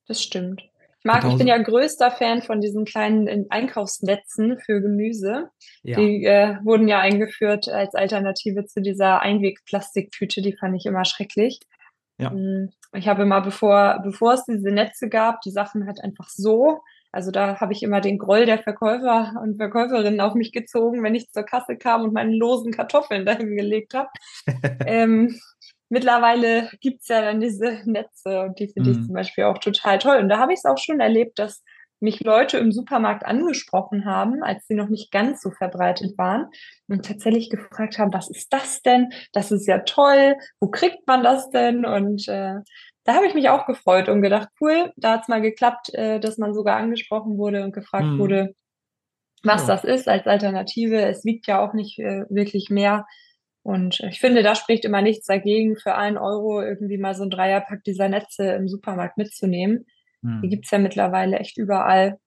[0.08, 0.64] Das stimmt.
[1.00, 5.50] Ich mag, ich bin ja größter Fan von diesen kleinen äh, Einkaufsnetzen für Gemüse.
[5.84, 5.98] Ja.
[5.98, 11.60] Die äh, wurden ja eingeführt als Alternative zu dieser Einwegplastiktüte, die fand ich immer schrecklich.
[12.20, 12.32] Ja.
[12.32, 16.82] Mm, ich habe immer, bevor, bevor es diese Netze gab, die Sachen halt einfach so
[17.18, 21.16] also da habe ich immer den Groll der Verkäufer und Verkäuferinnen auf mich gezogen, wenn
[21.16, 24.10] ich zur Kasse kam und meine losen Kartoffeln dahin gelegt habe.
[24.86, 25.36] ähm,
[25.90, 28.96] mittlerweile gibt's ja dann diese Netze und die finde mhm.
[29.00, 30.18] ich zum Beispiel auch total toll.
[30.18, 31.64] Und da habe ich es auch schon erlebt, dass
[32.00, 36.52] mich Leute im Supermarkt angesprochen haben, als sie noch nicht ganz so verbreitet waren
[36.88, 39.10] und tatsächlich gefragt haben, was ist das denn?
[39.34, 40.36] Das ist ja toll.
[40.60, 41.84] Wo kriegt man das denn?
[41.84, 42.58] Und äh,
[43.08, 46.20] da habe ich mich auch gefreut und gedacht, cool, da hat es mal geklappt, äh,
[46.20, 48.20] dass man sogar angesprochen wurde und gefragt mhm.
[48.20, 48.54] wurde,
[49.44, 49.76] was ja.
[49.76, 51.02] das ist als Alternative.
[51.04, 53.06] Es wiegt ja auch nicht äh, wirklich mehr.
[53.64, 57.30] Und ich finde, da spricht immer nichts dagegen, für einen Euro irgendwie mal so ein
[57.30, 59.86] Dreierpack dieser Netze im Supermarkt mitzunehmen.
[60.22, 60.42] Mhm.
[60.42, 62.20] Die gibt's ja mittlerweile echt überall.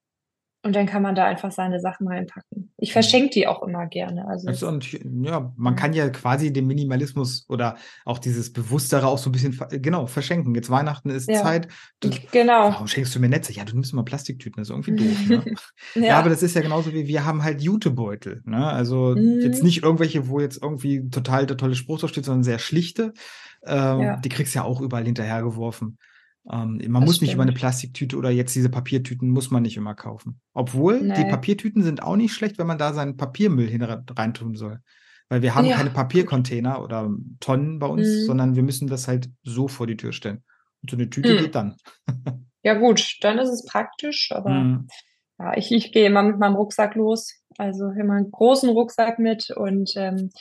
[0.63, 2.71] Und dann kann man da einfach seine Sachen reinpacken.
[2.77, 2.93] Ich mhm.
[2.93, 4.27] verschenke die auch immer gerne.
[4.27, 9.17] Also, also und, ja, man kann ja quasi den Minimalismus oder auch dieses Bewusstere auch
[9.17, 10.53] so ein bisschen, genau, verschenken.
[10.53, 11.41] Jetzt Weihnachten ist ja.
[11.41, 11.67] Zeit.
[11.99, 12.69] Du, genau.
[12.69, 13.53] Warum schenkst du mir Netze?
[13.53, 15.29] Ja, du nimmst immer Plastiktüten, das ist irgendwie doof.
[15.29, 15.55] Ne?
[15.95, 16.01] ja.
[16.01, 16.19] ja.
[16.19, 18.43] aber das ist ja genauso wie wir haben halt Jutebeutel.
[18.45, 18.63] Ne?
[18.67, 19.39] Also mhm.
[19.41, 23.13] jetzt nicht irgendwelche, wo jetzt irgendwie total der tolle Spruch drauf steht, sondern sehr schlichte.
[23.65, 24.17] Ähm, ja.
[24.17, 25.97] Die kriegst du ja auch überall hinterhergeworfen.
[26.49, 27.27] Ähm, man das muss stimmt.
[27.27, 30.39] nicht immer eine Plastiktüte oder jetzt diese Papiertüten muss man nicht immer kaufen.
[30.53, 31.13] Obwohl nee.
[31.13, 34.79] die Papiertüten sind auch nicht schlecht, wenn man da seinen Papiermüll hin reintun soll.
[35.29, 35.77] Weil wir haben ja.
[35.77, 38.25] keine Papiercontainer oder Tonnen bei uns, mhm.
[38.25, 40.43] sondern wir müssen das halt so vor die Tür stellen.
[40.81, 41.37] Und so eine Tüte mhm.
[41.37, 41.75] geht dann.
[42.63, 44.87] ja, gut, dann ist es praktisch, aber mhm.
[45.39, 47.37] ja, ich, ich gehe immer mit meinem Rucksack los.
[47.57, 50.31] Also immer einen großen Rucksack mit und ähm,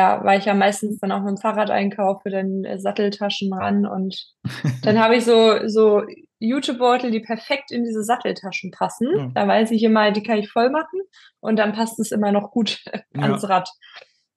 [0.00, 3.84] ja, weil ich ja meistens dann auch mit dem Fahrrad einkaufe, dann äh, Satteltaschen ran
[3.84, 4.34] und
[4.82, 6.02] dann habe ich so, so
[6.38, 9.08] Jutebeutel, die perfekt in diese Satteltaschen passen.
[9.14, 9.30] Ja.
[9.34, 11.00] Da weiß ich immer, die kann ich voll machen
[11.40, 12.82] und dann passt es immer noch gut
[13.14, 13.68] ans Rad.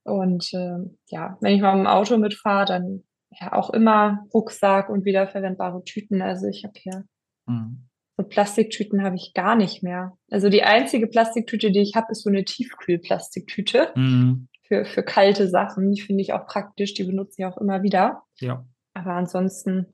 [0.03, 5.05] Und äh, ja, wenn ich mal im Auto mitfahre, dann ja auch immer Rucksack und
[5.05, 6.21] wiederverwendbare Tüten.
[6.21, 7.05] Also ich habe hier
[7.45, 7.87] mhm.
[8.17, 10.17] so Plastiktüten habe ich gar nicht mehr.
[10.29, 13.93] Also die einzige Plastiktüte, die ich habe, ist so eine Tiefkühlplastiktüte.
[13.95, 15.91] Mhm für, für kalte Sachen.
[15.91, 18.23] Die finde ich auch praktisch, die benutze ich auch immer wieder.
[18.39, 18.65] Ja.
[18.93, 19.93] Aber ansonsten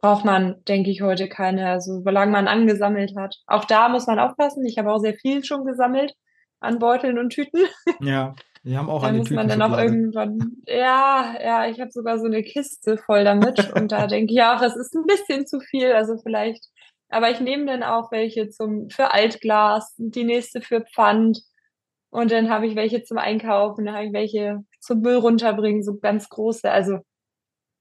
[0.00, 3.36] braucht man, denke ich, heute keine, also solange man angesammelt hat.
[3.46, 4.64] Auch da muss man aufpassen.
[4.64, 6.14] Ich habe auch sehr viel schon gesammelt
[6.60, 7.64] an Beuteln und Tüten.
[8.00, 11.90] Ja, wir haben auch da eine muss man dann auch irgendwann, ja, ja, ich habe
[11.90, 15.46] sogar so eine Kiste voll damit und da denke ich auch, das ist ein bisschen
[15.46, 16.66] zu viel, also vielleicht,
[17.08, 21.40] aber ich nehme dann auch welche zum für Altglas, die nächste für Pfand
[22.10, 25.98] und dann habe ich welche zum Einkaufen, dann habe ich welche zum Müll runterbringen, so
[25.98, 26.70] ganz große.
[26.70, 26.98] Also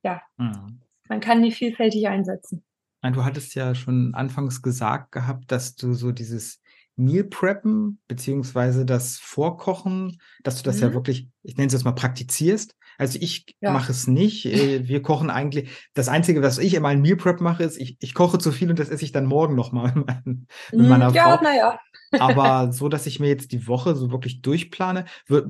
[0.04, 0.82] ja, mhm.
[1.10, 2.64] man kann die vielfältig einsetzen.
[3.04, 6.62] Du hattest ja schon anfangs gesagt gehabt, dass du so dieses
[6.98, 10.82] Meal Preppen beziehungsweise das Vorkochen, dass du das mhm.
[10.82, 12.76] ja wirklich, ich nenne es jetzt mal praktizierst.
[12.98, 13.72] Also ich ja.
[13.72, 14.46] mache es nicht.
[14.48, 15.70] Äh, wir kochen eigentlich.
[15.94, 18.70] Das Einzige, was ich immer in Meal Prep mache, ist, ich, ich koche zu viel
[18.72, 20.88] und das esse ich dann morgen nochmal mit, mhm.
[20.90, 21.44] meiner ja, Frau.
[21.44, 21.80] Naja.
[22.20, 25.06] Aber so, dass ich mir jetzt die Woche so wirklich durchplane,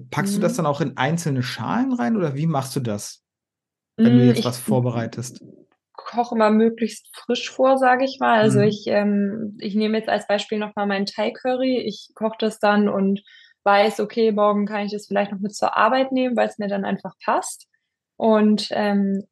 [0.10, 0.38] packst mhm.
[0.38, 0.58] du das mhm.
[0.58, 3.24] dann auch in einzelne Schalen rein oder wie machst du das,
[3.96, 5.42] wenn du mm, jetzt was vorbereitest?
[6.08, 8.39] Koche immer möglichst frisch vor, sage ich mal.
[8.39, 8.65] Also mhm.
[8.65, 11.80] ich, ähm, ich nehme jetzt als Beispiel nochmal meinen Thai Curry.
[11.80, 13.22] Ich koche das dann und
[13.63, 16.70] weiß, okay, morgen kann ich das vielleicht noch mit zur Arbeit nehmen, weil es mir
[16.70, 17.67] dann einfach passt.
[18.15, 19.26] Und ähm,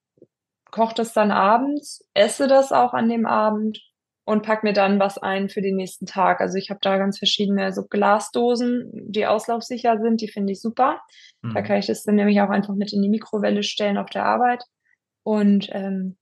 [0.70, 3.82] koche das dann abends, esse das auch an dem Abend
[4.26, 6.42] und pack mir dann was ein für den nächsten Tag.
[6.42, 11.00] Also ich habe da ganz verschiedene so Glasdosen, die auslaufsicher sind, die finde ich super.
[11.42, 11.54] Mhm.
[11.54, 14.26] Da kann ich das dann nämlich auch einfach mit in die Mikrowelle stellen auf der
[14.26, 14.64] Arbeit.
[15.24, 16.18] Und ähm,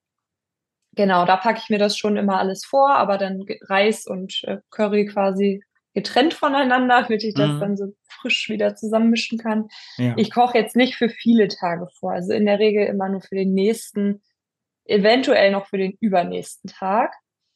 [0.95, 4.57] genau, da packe ich mir das schon immer alles vor, aber dann Reis und äh,
[4.69, 7.59] Curry quasi getrennt voneinander, damit ich das mhm.
[7.59, 9.67] dann so frisch wieder zusammenmischen kann.
[9.97, 10.15] Ja.
[10.17, 13.35] Ich koche jetzt nicht für viele Tage vor, also in der Regel immer nur für
[13.35, 14.21] den nächsten,
[14.85, 17.13] eventuell noch für den übernächsten Tag.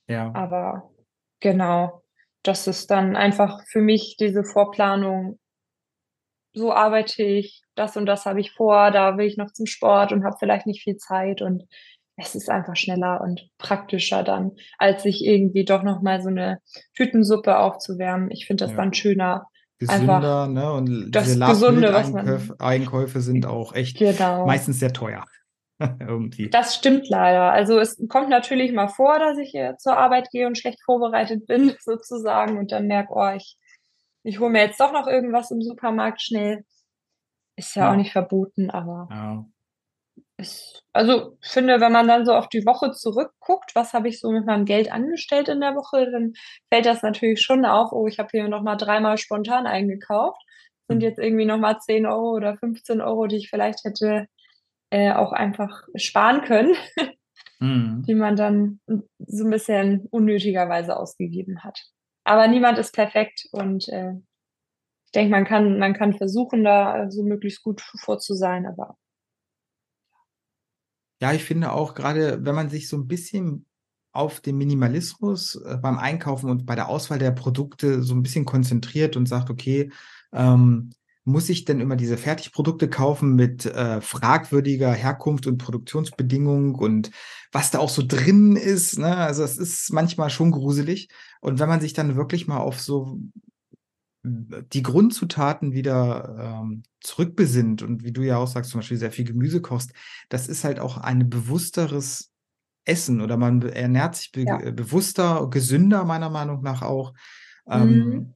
[0.07, 0.31] Ja.
[0.35, 0.91] Aber
[1.39, 2.03] genau,
[2.43, 5.39] das ist dann einfach für mich diese Vorplanung.
[6.53, 10.11] So arbeite ich, das und das habe ich vor, da will ich noch zum Sport
[10.11, 11.67] und habe vielleicht nicht viel Zeit und
[12.17, 16.59] es ist einfach schneller und praktischer dann, als sich irgendwie doch noch mal so eine
[16.95, 18.31] Tütensuppe aufzuwärmen.
[18.31, 18.77] Ich finde das ja.
[18.77, 19.47] dann schöner.
[19.79, 20.73] Gesünder, ne?
[20.73, 24.47] Und das diese Gesunde, was man Einkäufe sind auch echt genau.
[24.47, 25.23] meistens sehr teuer.
[25.99, 26.49] Irgendwie.
[26.49, 27.51] Das stimmt leider.
[27.51, 31.75] Also es kommt natürlich mal vor, dass ich zur Arbeit gehe und schlecht vorbereitet bin,
[31.81, 33.57] sozusagen, und dann merke, oh, ich,
[34.23, 36.65] ich hole mir jetzt doch noch irgendwas im Supermarkt schnell.
[37.55, 37.91] Ist ja, ja.
[37.91, 39.45] auch nicht verboten, aber ja.
[40.37, 44.31] Ist, also finde, wenn man dann so auf die Woche zurückguckt, was habe ich so
[44.31, 46.33] mit meinem Geld angestellt in der Woche, dann
[46.71, 50.41] fällt das natürlich schon auf, oh, ich habe hier nochmal dreimal spontan eingekauft.
[50.87, 54.27] Sind jetzt irgendwie nochmal 10 Euro oder 15 Euro, die ich vielleicht hätte
[54.89, 56.75] äh, auch einfach sparen können,
[57.59, 58.03] mhm.
[58.07, 58.79] die man dann
[59.17, 61.79] so ein bisschen unnötigerweise ausgegeben hat.
[62.23, 64.13] Aber niemand ist perfekt und äh,
[65.05, 68.97] ich denke, man kann, man kann versuchen, da so möglichst gut vor zu sein, aber.
[71.21, 73.65] Ja, ich finde auch gerade, wenn man sich so ein bisschen
[74.11, 78.45] auf den Minimalismus äh, beim Einkaufen und bei der Auswahl der Produkte so ein bisschen
[78.45, 79.91] konzentriert und sagt, okay,
[80.33, 80.91] ähm,
[81.27, 87.11] muss ich denn immer diese Fertigprodukte kaufen mit äh, fragwürdiger Herkunft und Produktionsbedingung und
[87.51, 88.97] was da auch so drin ist.
[88.97, 89.15] Ne?
[89.15, 91.09] Also es ist manchmal schon gruselig.
[91.41, 93.19] Und wenn man sich dann wirklich mal auf so
[94.27, 99.25] die Grundzutaten wieder ähm, zurückbesinnt und wie du ja auch sagst, zum Beispiel sehr viel
[99.25, 99.93] Gemüse kochst,
[100.29, 102.31] das ist halt auch ein bewussteres
[102.85, 104.57] Essen oder man ernährt sich be ja.
[104.71, 107.13] bewusster, gesünder meiner Meinung nach auch.
[107.69, 108.33] Ähm, mhm.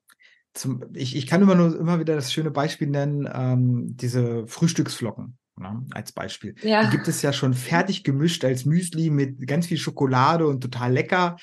[0.54, 5.38] zum, ich, ich kann immer nur immer wieder das schöne Beispiel nennen, ähm, diese Frühstücksflocken.
[5.58, 6.56] Ne, als Beispiel.
[6.64, 6.86] Ja.
[6.86, 10.94] Die gibt es ja schon fertig gemischt als Müsli mit ganz viel Schokolade und total
[10.94, 11.36] lecker.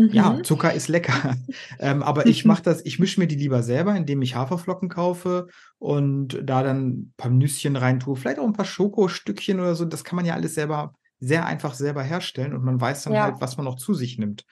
[0.00, 0.10] Mhm.
[0.12, 1.36] Ja, Zucker ist lecker.
[1.78, 5.48] ähm, aber ich mache das, ich mische mir die lieber selber, indem ich Haferflocken kaufe
[5.78, 9.84] und da dann ein paar Nüsschen reintue, vielleicht auch ein paar Schokostückchen oder so.
[9.84, 13.24] Das kann man ja alles selber, sehr einfach selber herstellen und man weiß dann ja.
[13.24, 14.44] halt, was man noch zu sich nimmt.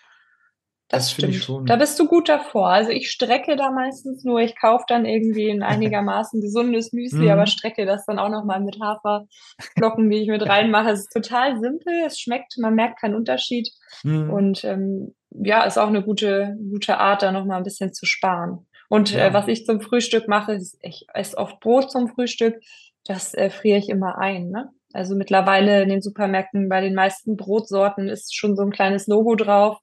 [0.90, 1.34] Das, das stimmt.
[1.34, 1.66] Ich schon.
[1.66, 2.68] Da bist du gut davor.
[2.68, 7.30] Also ich strecke da meistens nur, ich kaufe dann irgendwie ein einigermaßen gesundes Müsli, mhm.
[7.30, 10.90] aber strecke das dann auch nochmal mit Haferflocken, die ich mit reinmache.
[10.90, 13.70] Es ist total simpel, es schmeckt, man merkt keinen Unterschied.
[14.02, 14.30] Mhm.
[14.30, 18.66] Und ähm, ja, ist auch eine gute, gute Art, da nochmal ein bisschen zu sparen.
[18.88, 19.26] Und äh, ja.
[19.26, 22.56] äh, was ich zum Frühstück mache, ist, ich esse oft Brot zum Frühstück.
[23.04, 24.50] Das äh, friere ich immer ein.
[24.50, 24.70] Ne?
[24.92, 29.34] Also mittlerweile in den Supermärkten bei den meisten Brotsorten ist schon so ein kleines Logo
[29.34, 29.78] drauf,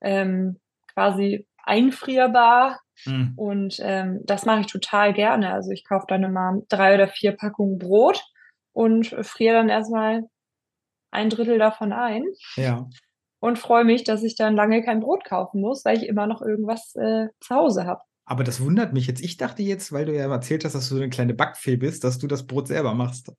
[0.00, 0.58] ähm,
[0.92, 2.80] quasi einfrierbar.
[3.06, 3.32] Mhm.
[3.36, 5.52] Und ähm, das mache ich total gerne.
[5.52, 8.22] Also ich kaufe dann immer drei oder vier Packungen Brot
[8.72, 10.24] und friere dann erstmal
[11.10, 12.24] ein Drittel davon ein.
[12.56, 12.86] Ja
[13.42, 16.42] und freue mich, dass ich dann lange kein Brot kaufen muss, weil ich immer noch
[16.42, 18.00] irgendwas äh, zu Hause habe.
[18.24, 19.20] Aber das wundert mich jetzt.
[19.20, 22.04] Ich dachte jetzt, weil du ja erzählt hast, dass du so eine kleine Backfee bist,
[22.04, 23.32] dass du das Brot selber machst.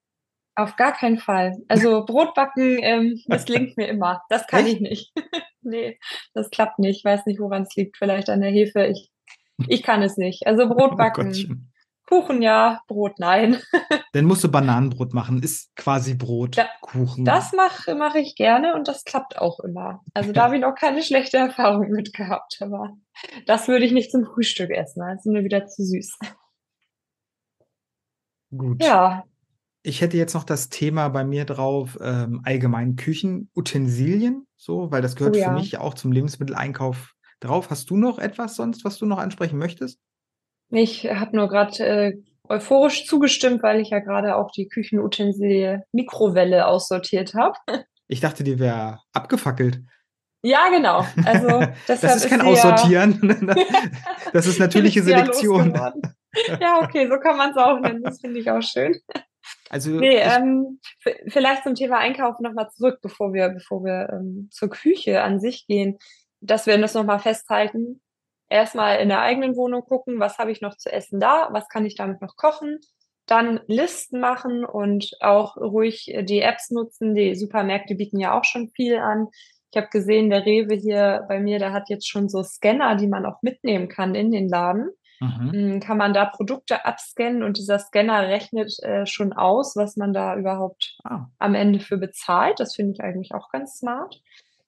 [0.55, 1.53] Auf gar keinen Fall.
[1.69, 4.21] Also Brotbacken, ähm, das gelingt mir immer.
[4.27, 4.75] Das kann Echt?
[4.75, 5.13] ich nicht.
[5.61, 5.97] nee,
[6.33, 6.97] das klappt nicht.
[6.97, 7.95] Ich weiß nicht, woran es liegt.
[7.95, 8.85] Vielleicht an der Hefe.
[8.87, 9.09] Ich,
[9.69, 10.45] ich kann es nicht.
[10.47, 11.31] Also Brotbacken.
[11.49, 11.72] Oh
[12.13, 13.57] Kuchen ja, Brot nein.
[14.13, 17.25] Dann musst du Bananenbrot machen, ist quasi Brot, ja, Kuchen.
[17.25, 20.03] Das mache mach ich gerne und das klappt auch immer.
[20.13, 22.95] Also da habe ich noch keine schlechte Erfahrung mit gehabt, aber
[23.47, 26.19] das würde ich nicht zum Frühstück essen, das ist mir wieder zu süß.
[28.55, 28.83] Gut.
[28.83, 29.23] Ja.
[29.81, 35.15] Ich hätte jetzt noch das Thema bei mir drauf, ähm, allgemein Küchenutensilien, so, weil das
[35.15, 35.47] gehört oh, ja.
[35.47, 37.71] für mich auch zum Lebensmitteleinkauf drauf.
[37.71, 39.99] Hast du noch etwas sonst, was du noch ansprechen möchtest?
[40.73, 42.13] Ich habe nur gerade äh,
[42.49, 47.57] euphorisch zugestimmt, weil ich ja gerade auch die Küchenutensilie Mikrowelle aussortiert habe.
[48.09, 49.79] Ich dachte, die wäre abgefackelt.
[50.43, 51.07] Ja, genau.
[51.25, 53.55] Also das ist kein Aussortieren.
[54.33, 55.73] das ist natürliche Selektion.
[56.59, 58.03] ja, okay, so kann man es auch nennen.
[58.03, 58.99] Das finde ich auch schön.
[59.69, 60.79] Also nee, ähm,
[61.29, 65.65] vielleicht zum Thema Einkaufen nochmal zurück, bevor wir, bevor wir ähm, zur Küche an sich
[65.65, 65.97] gehen,
[66.41, 68.01] dass wir das nochmal festhalten
[68.53, 71.85] erstmal in der eigenen Wohnung gucken, was habe ich noch zu essen da, was kann
[71.85, 72.79] ich damit noch kochen,
[73.25, 77.15] dann Listen machen und auch ruhig die Apps nutzen.
[77.15, 79.27] Die Supermärkte bieten ja auch schon viel an.
[79.71, 83.07] Ich habe gesehen, der Rewe hier bei mir, der hat jetzt schon so Scanner, die
[83.07, 84.89] man auch mitnehmen kann in den Laden.
[85.19, 85.51] Mhm.
[85.51, 90.13] Hm, kann man da Produkte abscannen und dieser Scanner rechnet äh, schon aus, was man
[90.13, 91.27] da überhaupt ah.
[91.39, 92.59] am Ende für bezahlt.
[92.59, 94.21] Das finde ich eigentlich auch ganz smart.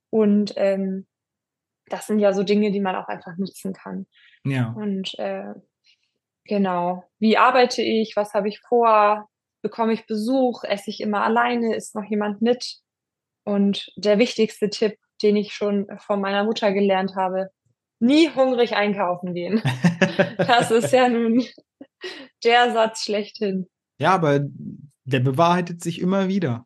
[0.09, 1.05] Und ähm,
[1.87, 4.07] das sind ja so Dinge, die man auch einfach nutzen kann.
[4.43, 4.73] Ja.
[4.75, 5.53] Und äh,
[6.45, 9.29] genau, wie arbeite ich, was habe ich vor,
[9.61, 12.77] bekomme ich Besuch, esse ich immer alleine, ist noch jemand mit?
[13.43, 17.49] Und der wichtigste Tipp, den ich schon von meiner Mutter gelernt habe,
[17.99, 19.61] nie hungrig einkaufen gehen.
[20.37, 21.43] das ist ja nun
[22.43, 23.67] der Satz schlechthin.
[23.97, 24.41] Ja, aber
[25.05, 26.65] der bewahrheitet sich immer wieder.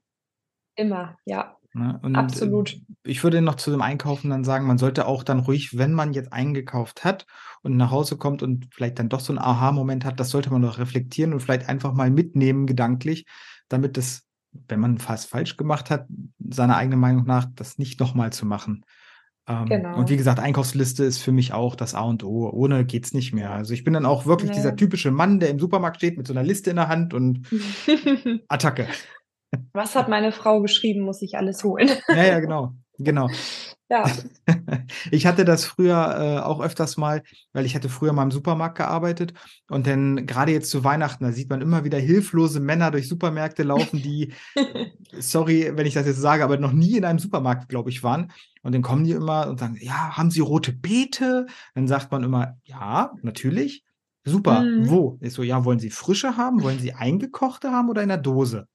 [0.76, 1.59] Immer, ja.
[1.74, 2.00] Ne?
[2.14, 2.74] Absolut.
[2.74, 5.94] Äh, ich würde noch zu dem Einkaufen dann sagen, man sollte auch dann ruhig, wenn
[5.94, 7.26] man jetzt eingekauft hat
[7.62, 10.62] und nach Hause kommt und vielleicht dann doch so einen Aha-Moment hat, das sollte man
[10.62, 13.26] doch reflektieren und vielleicht einfach mal mitnehmen gedanklich,
[13.68, 14.24] damit das,
[14.68, 16.08] wenn man fast falsch gemacht hat,
[16.40, 18.84] seiner eigenen Meinung nach, das nicht nochmal zu machen.
[19.48, 19.98] Ähm, genau.
[19.98, 22.50] Und wie gesagt, Einkaufsliste ist für mich auch das A und O.
[22.50, 23.52] Ohne geht es nicht mehr.
[23.52, 24.56] Also ich bin dann auch wirklich nee.
[24.56, 27.48] dieser typische Mann, der im Supermarkt steht mit so einer Liste in der Hand und
[28.48, 28.88] Attacke.
[29.74, 31.90] Was hat meine Frau geschrieben, muss ich alles holen.
[32.10, 32.74] Ja, ja, genau.
[32.98, 33.30] Genau.
[33.90, 34.06] Ja.
[35.12, 38.78] Ich hatte das früher äh, auch öfters mal, weil ich hatte früher mal im Supermarkt
[38.78, 39.34] gearbeitet
[39.70, 43.64] und dann gerade jetzt zu Weihnachten, da sieht man immer wieder hilflose Männer durch Supermärkte
[43.64, 44.34] laufen, die,
[45.20, 48.32] sorry, wenn ich das jetzt sage, aber noch nie in einem Supermarkt, glaube ich, waren.
[48.64, 51.46] Und dann kommen die immer und sagen, ja, haben Sie rote Beete?
[51.76, 53.84] Dann sagt man immer, ja, natürlich.
[54.26, 54.90] Super, mhm.
[54.90, 55.18] wo?
[55.22, 56.62] Ich so, ja, wollen Sie frische haben?
[56.62, 58.68] Wollen Sie eingekochte haben oder in der Dose?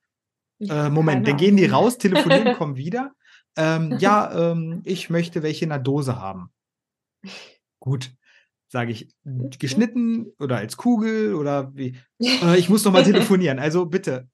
[0.60, 3.12] Äh, Moment, dann gehen die raus, telefonieren, kommen wieder.
[3.56, 6.50] Ähm, ja, ähm, ich möchte welche in der Dose haben.
[7.80, 8.12] Gut,
[8.68, 9.14] sage ich,
[9.58, 11.96] geschnitten oder als Kugel oder wie.
[12.42, 13.58] Äh, ich muss noch mal telefonieren.
[13.58, 14.28] Also bitte.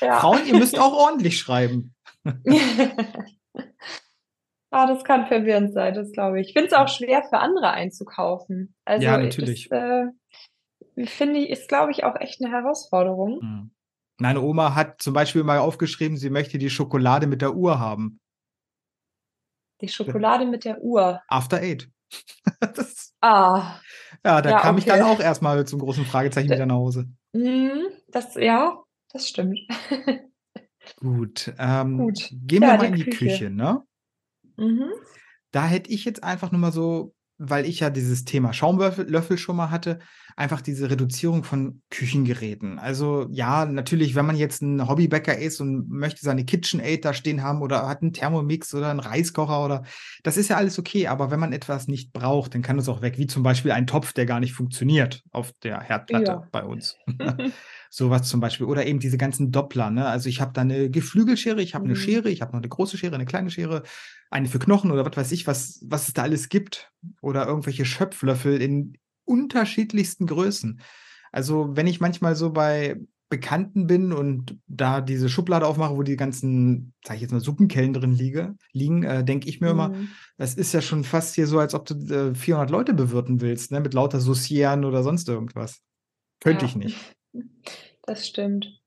[0.00, 0.18] Ja.
[0.20, 1.94] Frauen, ihr müsst auch ordentlich schreiben.
[4.70, 6.48] ah, das kann verwirrend sein, das glaube ich.
[6.48, 8.74] Ich finde es auch schwer für andere einzukaufen.
[8.84, 9.68] Also ja, natürlich.
[9.68, 13.40] Das, äh, finde ich, ist, glaube ich, auch echt eine Herausforderung.
[13.42, 13.73] Mhm.
[14.18, 18.20] Meine Oma hat zum Beispiel mal aufgeschrieben, sie möchte die Schokolade mit der Uhr haben.
[19.80, 21.20] Die Schokolade mit der Uhr.
[21.28, 21.90] After Eight.
[22.60, 23.80] das, ah.
[24.24, 24.78] Ja, da ja, kam okay.
[24.78, 27.08] ich dann auch erstmal zum großen Fragezeichen wieder nach Hause.
[27.32, 29.58] Mhm, das, ja, das stimmt.
[31.00, 32.28] Gut, ähm, Gut.
[32.30, 33.82] gehen wir ja, mal in die Küche, Küche ne?
[34.56, 34.90] Mhm.
[35.50, 39.56] Da hätte ich jetzt einfach nur mal so weil ich ja dieses Thema Schaumlöffel schon
[39.56, 39.98] mal hatte,
[40.36, 42.78] einfach diese Reduzierung von Küchengeräten.
[42.78, 47.42] Also ja, natürlich, wenn man jetzt ein Hobbybäcker ist und möchte seine KitchenAid da stehen
[47.42, 49.84] haben oder hat einen Thermomix oder einen Reiskocher oder
[50.22, 53.02] das ist ja alles okay, aber wenn man etwas nicht braucht, dann kann es auch
[53.02, 56.48] weg, wie zum Beispiel ein Topf, der gar nicht funktioniert auf der Herdplatte ja.
[56.50, 56.96] bei uns.
[57.90, 58.66] Sowas zum Beispiel.
[58.66, 59.88] Oder eben diese ganzen Doppler.
[59.90, 60.04] Ne?
[60.06, 61.90] Also ich habe da eine Geflügelschere, ich habe mhm.
[61.90, 63.84] eine Schere, ich habe noch eine große Schere, eine kleine Schere,
[64.30, 66.90] eine für Knochen oder was weiß ich, was, was es da alles gibt.
[67.24, 70.80] Oder irgendwelche Schöpflöffel in unterschiedlichsten Größen.
[71.32, 76.16] Also wenn ich manchmal so bei Bekannten bin und da diese Schublade aufmache, wo die
[76.16, 79.80] ganzen, sag ich jetzt mal, Suppenkellen drin liege, liegen, äh, denke ich mir mhm.
[79.80, 79.94] immer,
[80.36, 83.72] das ist ja schon fast hier so, als ob du äh, 400 Leute bewirten willst,
[83.72, 83.80] ne?
[83.80, 85.80] mit lauter Saucieren oder sonst irgendwas.
[86.40, 86.68] Könnte ja.
[86.68, 87.16] ich nicht.
[88.02, 88.83] Das stimmt.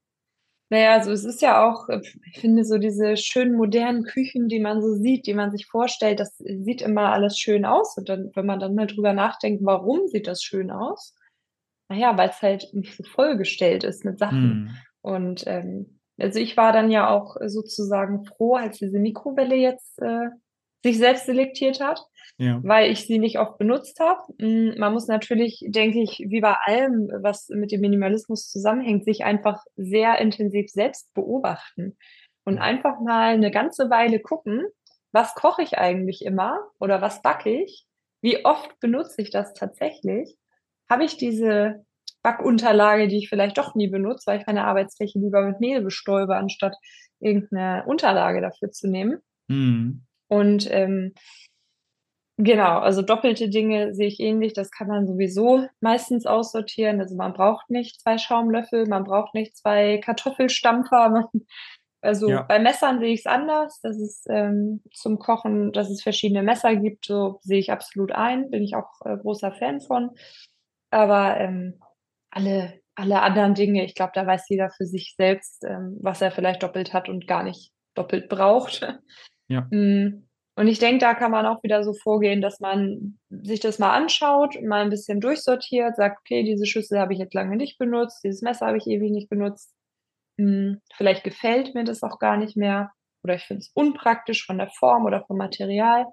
[0.69, 2.01] Naja, also es ist ja auch, äh,
[2.31, 6.19] ich finde so diese schönen modernen Küchen, die man so sieht, die man sich vorstellt,
[6.19, 7.97] das sieht immer alles schön aus.
[7.97, 11.15] Und dann, wenn man dann mal drüber nachdenkt, warum sieht das schön aus?
[11.89, 14.63] Naja, weil es halt nicht so vollgestellt ist mit Sachen.
[14.63, 14.69] Mm.
[15.01, 20.29] Und ähm, also ich war dann ja auch sozusagen froh, als diese Mikrowelle jetzt äh,
[20.83, 22.01] sich selbst selektiert hat,
[22.37, 22.59] ja.
[22.63, 24.21] weil ich sie nicht oft benutzt habe.
[24.37, 29.23] Mm, man muss natürlich, denke ich, wie bei allem, was mit dem Minimalismus zusammenhängt, sich
[29.23, 31.97] einfach sehr intensiv selbst beobachten
[32.45, 34.65] und einfach mal eine ganze Weile gucken,
[35.11, 37.85] was koche ich eigentlich immer oder was backe ich?
[38.21, 40.37] Wie oft benutze ich das tatsächlich?
[40.89, 41.85] Habe ich diese
[42.23, 46.35] Backunterlage, die ich vielleicht doch nie benutze, weil ich meine Arbeitsfläche lieber mit Mehl bestäube,
[46.35, 46.75] anstatt
[47.19, 49.19] irgendeine Unterlage dafür zu nehmen?
[49.47, 50.06] Mhm.
[50.27, 51.13] Und ähm,
[52.37, 54.53] genau, also doppelte Dinge sehe ich ähnlich.
[54.53, 56.99] Das kann man sowieso meistens aussortieren.
[56.99, 61.29] Also man braucht nicht zwei Schaumlöffel, man braucht nicht zwei Kartoffelstampfer.
[62.01, 62.43] also ja.
[62.43, 63.79] bei Messern sehe ich es anders.
[63.81, 68.49] Das ist ähm, zum Kochen, dass es verschiedene Messer gibt, so sehe ich absolut ein.
[68.49, 70.11] Bin ich auch äh, großer Fan von.
[70.91, 71.79] Aber ähm,
[72.31, 76.31] alle, alle anderen Dinge, ich glaube, da weiß jeder für sich selbst, ähm, was er
[76.31, 78.81] vielleicht doppelt hat und gar nicht doppelt braucht.
[79.47, 79.61] Ja.
[79.71, 80.27] Mm.
[80.55, 83.95] Und ich denke, da kann man auch wieder so vorgehen, dass man sich das mal
[83.95, 88.23] anschaut, mal ein bisschen durchsortiert, sagt, okay, diese Schüssel habe ich jetzt lange nicht benutzt,
[88.23, 89.71] dieses Messer habe ich ewig nicht benutzt.
[90.37, 92.91] Mm, vielleicht gefällt mir das auch gar nicht mehr
[93.23, 96.05] oder ich finde es unpraktisch von der Form oder vom Material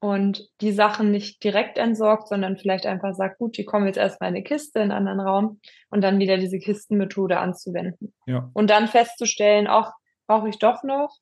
[0.00, 4.30] und die Sachen nicht direkt entsorgt, sondern vielleicht einfach sagt, gut, die kommen jetzt erstmal
[4.30, 8.14] in eine Kiste, in einen anderen Raum und dann wieder diese Kistenmethode anzuwenden.
[8.26, 8.50] Ja.
[8.54, 9.92] Und dann festzustellen, auch
[10.26, 11.18] brauche ich doch noch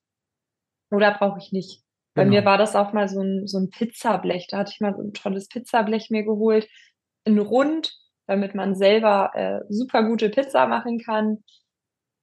[0.90, 1.82] oder brauche ich nicht.
[2.14, 2.36] Bei genau.
[2.36, 4.48] mir war das auch mal so ein, so ein Pizzablech.
[4.48, 6.68] Da hatte ich mal so ein tolles Pizzablech mir geholt,
[7.24, 7.96] in rund,
[8.26, 11.44] damit man selber äh, super gute Pizza machen kann.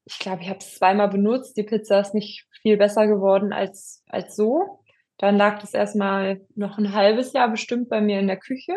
[0.06, 1.58] Ich glaube, ich habe es zweimal benutzt.
[1.58, 4.82] Die Pizza ist nicht viel besser geworden als, als so.
[5.18, 8.74] Dann lag das erstmal noch ein halbes Jahr bestimmt bei mir in der Küche,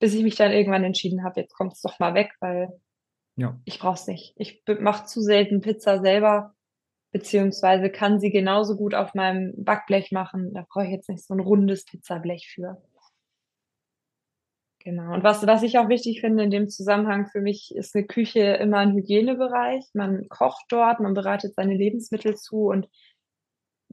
[0.00, 2.80] bis ich mich dann irgendwann entschieden habe, jetzt kommt es doch mal weg, weil
[3.36, 3.58] ja.
[3.64, 4.34] ich brauche es nicht.
[4.36, 6.54] Ich mache zu selten Pizza selber
[7.12, 10.52] beziehungsweise kann sie genauso gut auf meinem Backblech machen.
[10.54, 12.80] Da brauche ich jetzt nicht so ein rundes Pizzablech für.
[14.82, 15.12] Genau.
[15.12, 18.40] Und was, was ich auch wichtig finde in dem Zusammenhang für mich ist eine Küche
[18.40, 19.84] immer ein Hygienebereich.
[19.92, 22.88] Man kocht dort, man bereitet seine Lebensmittel zu und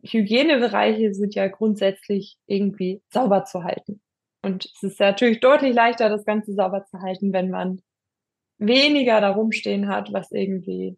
[0.04, 4.02] Hygienebereiche sind ja grundsätzlich irgendwie sauber zu halten.
[4.42, 7.82] Und es ist natürlich deutlich leichter, das Ganze sauber zu halten, wenn man
[8.60, 10.98] weniger da rumstehen hat, was irgendwie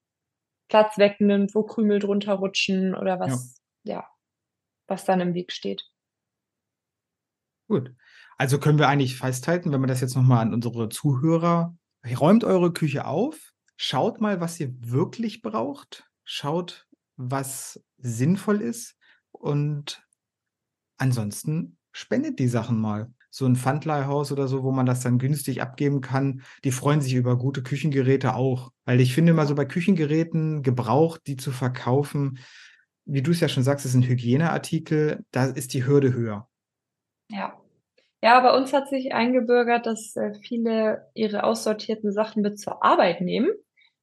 [0.70, 4.08] Platz wegnimmt, wo Krümel drunter rutschen oder was, ja, ja
[4.88, 5.84] was dann im Weg steht.
[7.68, 7.94] Gut.
[8.38, 11.78] Also können wir eigentlich festhalten, wenn wir das jetzt nochmal an unsere Zuhörer,
[12.20, 18.98] räumt eure Küche auf, schaut mal, was ihr wirklich braucht, schaut, was sinnvoll ist
[19.32, 20.02] und
[20.98, 25.62] ansonsten spendet die Sachen mal so ein Pfandleihhaus oder so, wo man das dann günstig
[25.62, 28.72] abgeben kann, die freuen sich über gute Küchengeräte auch.
[28.86, 32.40] Weil ich finde mal so bei Küchengeräten gebraucht, die zu verkaufen,
[33.06, 36.48] wie du es ja schon sagst, ist ein Hygieneartikel, da ist die Hürde höher.
[37.30, 37.60] Ja.
[38.22, 43.22] Ja, bei uns hat sich eingebürgert, dass äh, viele ihre aussortierten Sachen mit zur Arbeit
[43.22, 43.50] nehmen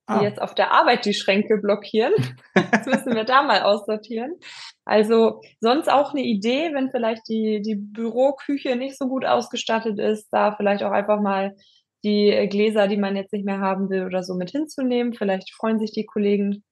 [0.09, 0.22] die ah.
[0.22, 2.12] jetzt auf der Arbeit die Schränke blockieren.
[2.54, 4.36] Jetzt müssen wir da mal aussortieren.
[4.84, 10.28] Also sonst auch eine Idee, wenn vielleicht die, die Büroküche nicht so gut ausgestattet ist,
[10.30, 11.57] da vielleicht auch einfach mal
[12.04, 15.12] die Gläser, die man jetzt nicht mehr haben will oder so mit hinzunehmen.
[15.12, 16.62] Vielleicht freuen sich die Kollegen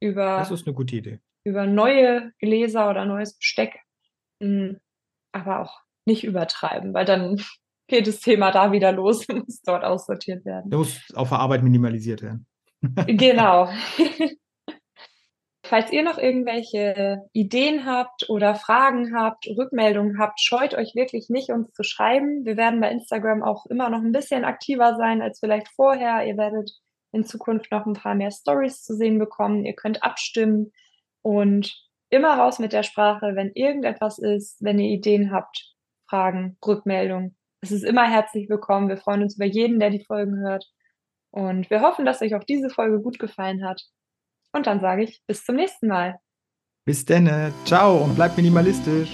[0.00, 0.38] über.
[0.38, 1.18] Das ist eine gute Idee.
[1.44, 3.80] Über neue Gläser oder neues Besteck.
[4.40, 4.78] Hm,
[5.32, 7.42] aber auch nicht übertreiben, weil dann
[7.88, 10.70] geht das Thema da wieder los und muss dort aussortiert werden.
[10.70, 12.46] Da muss auf der Arbeit minimalisiert werden.
[12.80, 13.68] Genau.
[15.68, 21.50] Falls ihr noch irgendwelche Ideen habt oder Fragen habt, Rückmeldungen habt, scheut euch wirklich nicht,
[21.50, 22.44] uns zu schreiben.
[22.44, 26.24] Wir werden bei Instagram auch immer noch ein bisschen aktiver sein als vielleicht vorher.
[26.24, 26.70] Ihr werdet
[27.10, 29.64] in Zukunft noch ein paar mehr Stories zu sehen bekommen.
[29.64, 30.72] Ihr könnt abstimmen
[31.22, 31.74] und
[32.10, 35.74] immer raus mit der Sprache, wenn irgendetwas ist, wenn ihr Ideen habt,
[36.08, 37.36] Fragen, Rückmeldungen.
[37.60, 38.88] Es ist immer herzlich willkommen.
[38.88, 40.70] Wir freuen uns über jeden, der die Folgen hört.
[41.36, 43.82] Und wir hoffen, dass euch auch diese Folge gut gefallen hat.
[44.54, 46.18] Und dann sage ich bis zum nächsten Mal.
[46.86, 47.52] Bis dann.
[47.66, 49.10] Ciao und bleibt minimalistisch.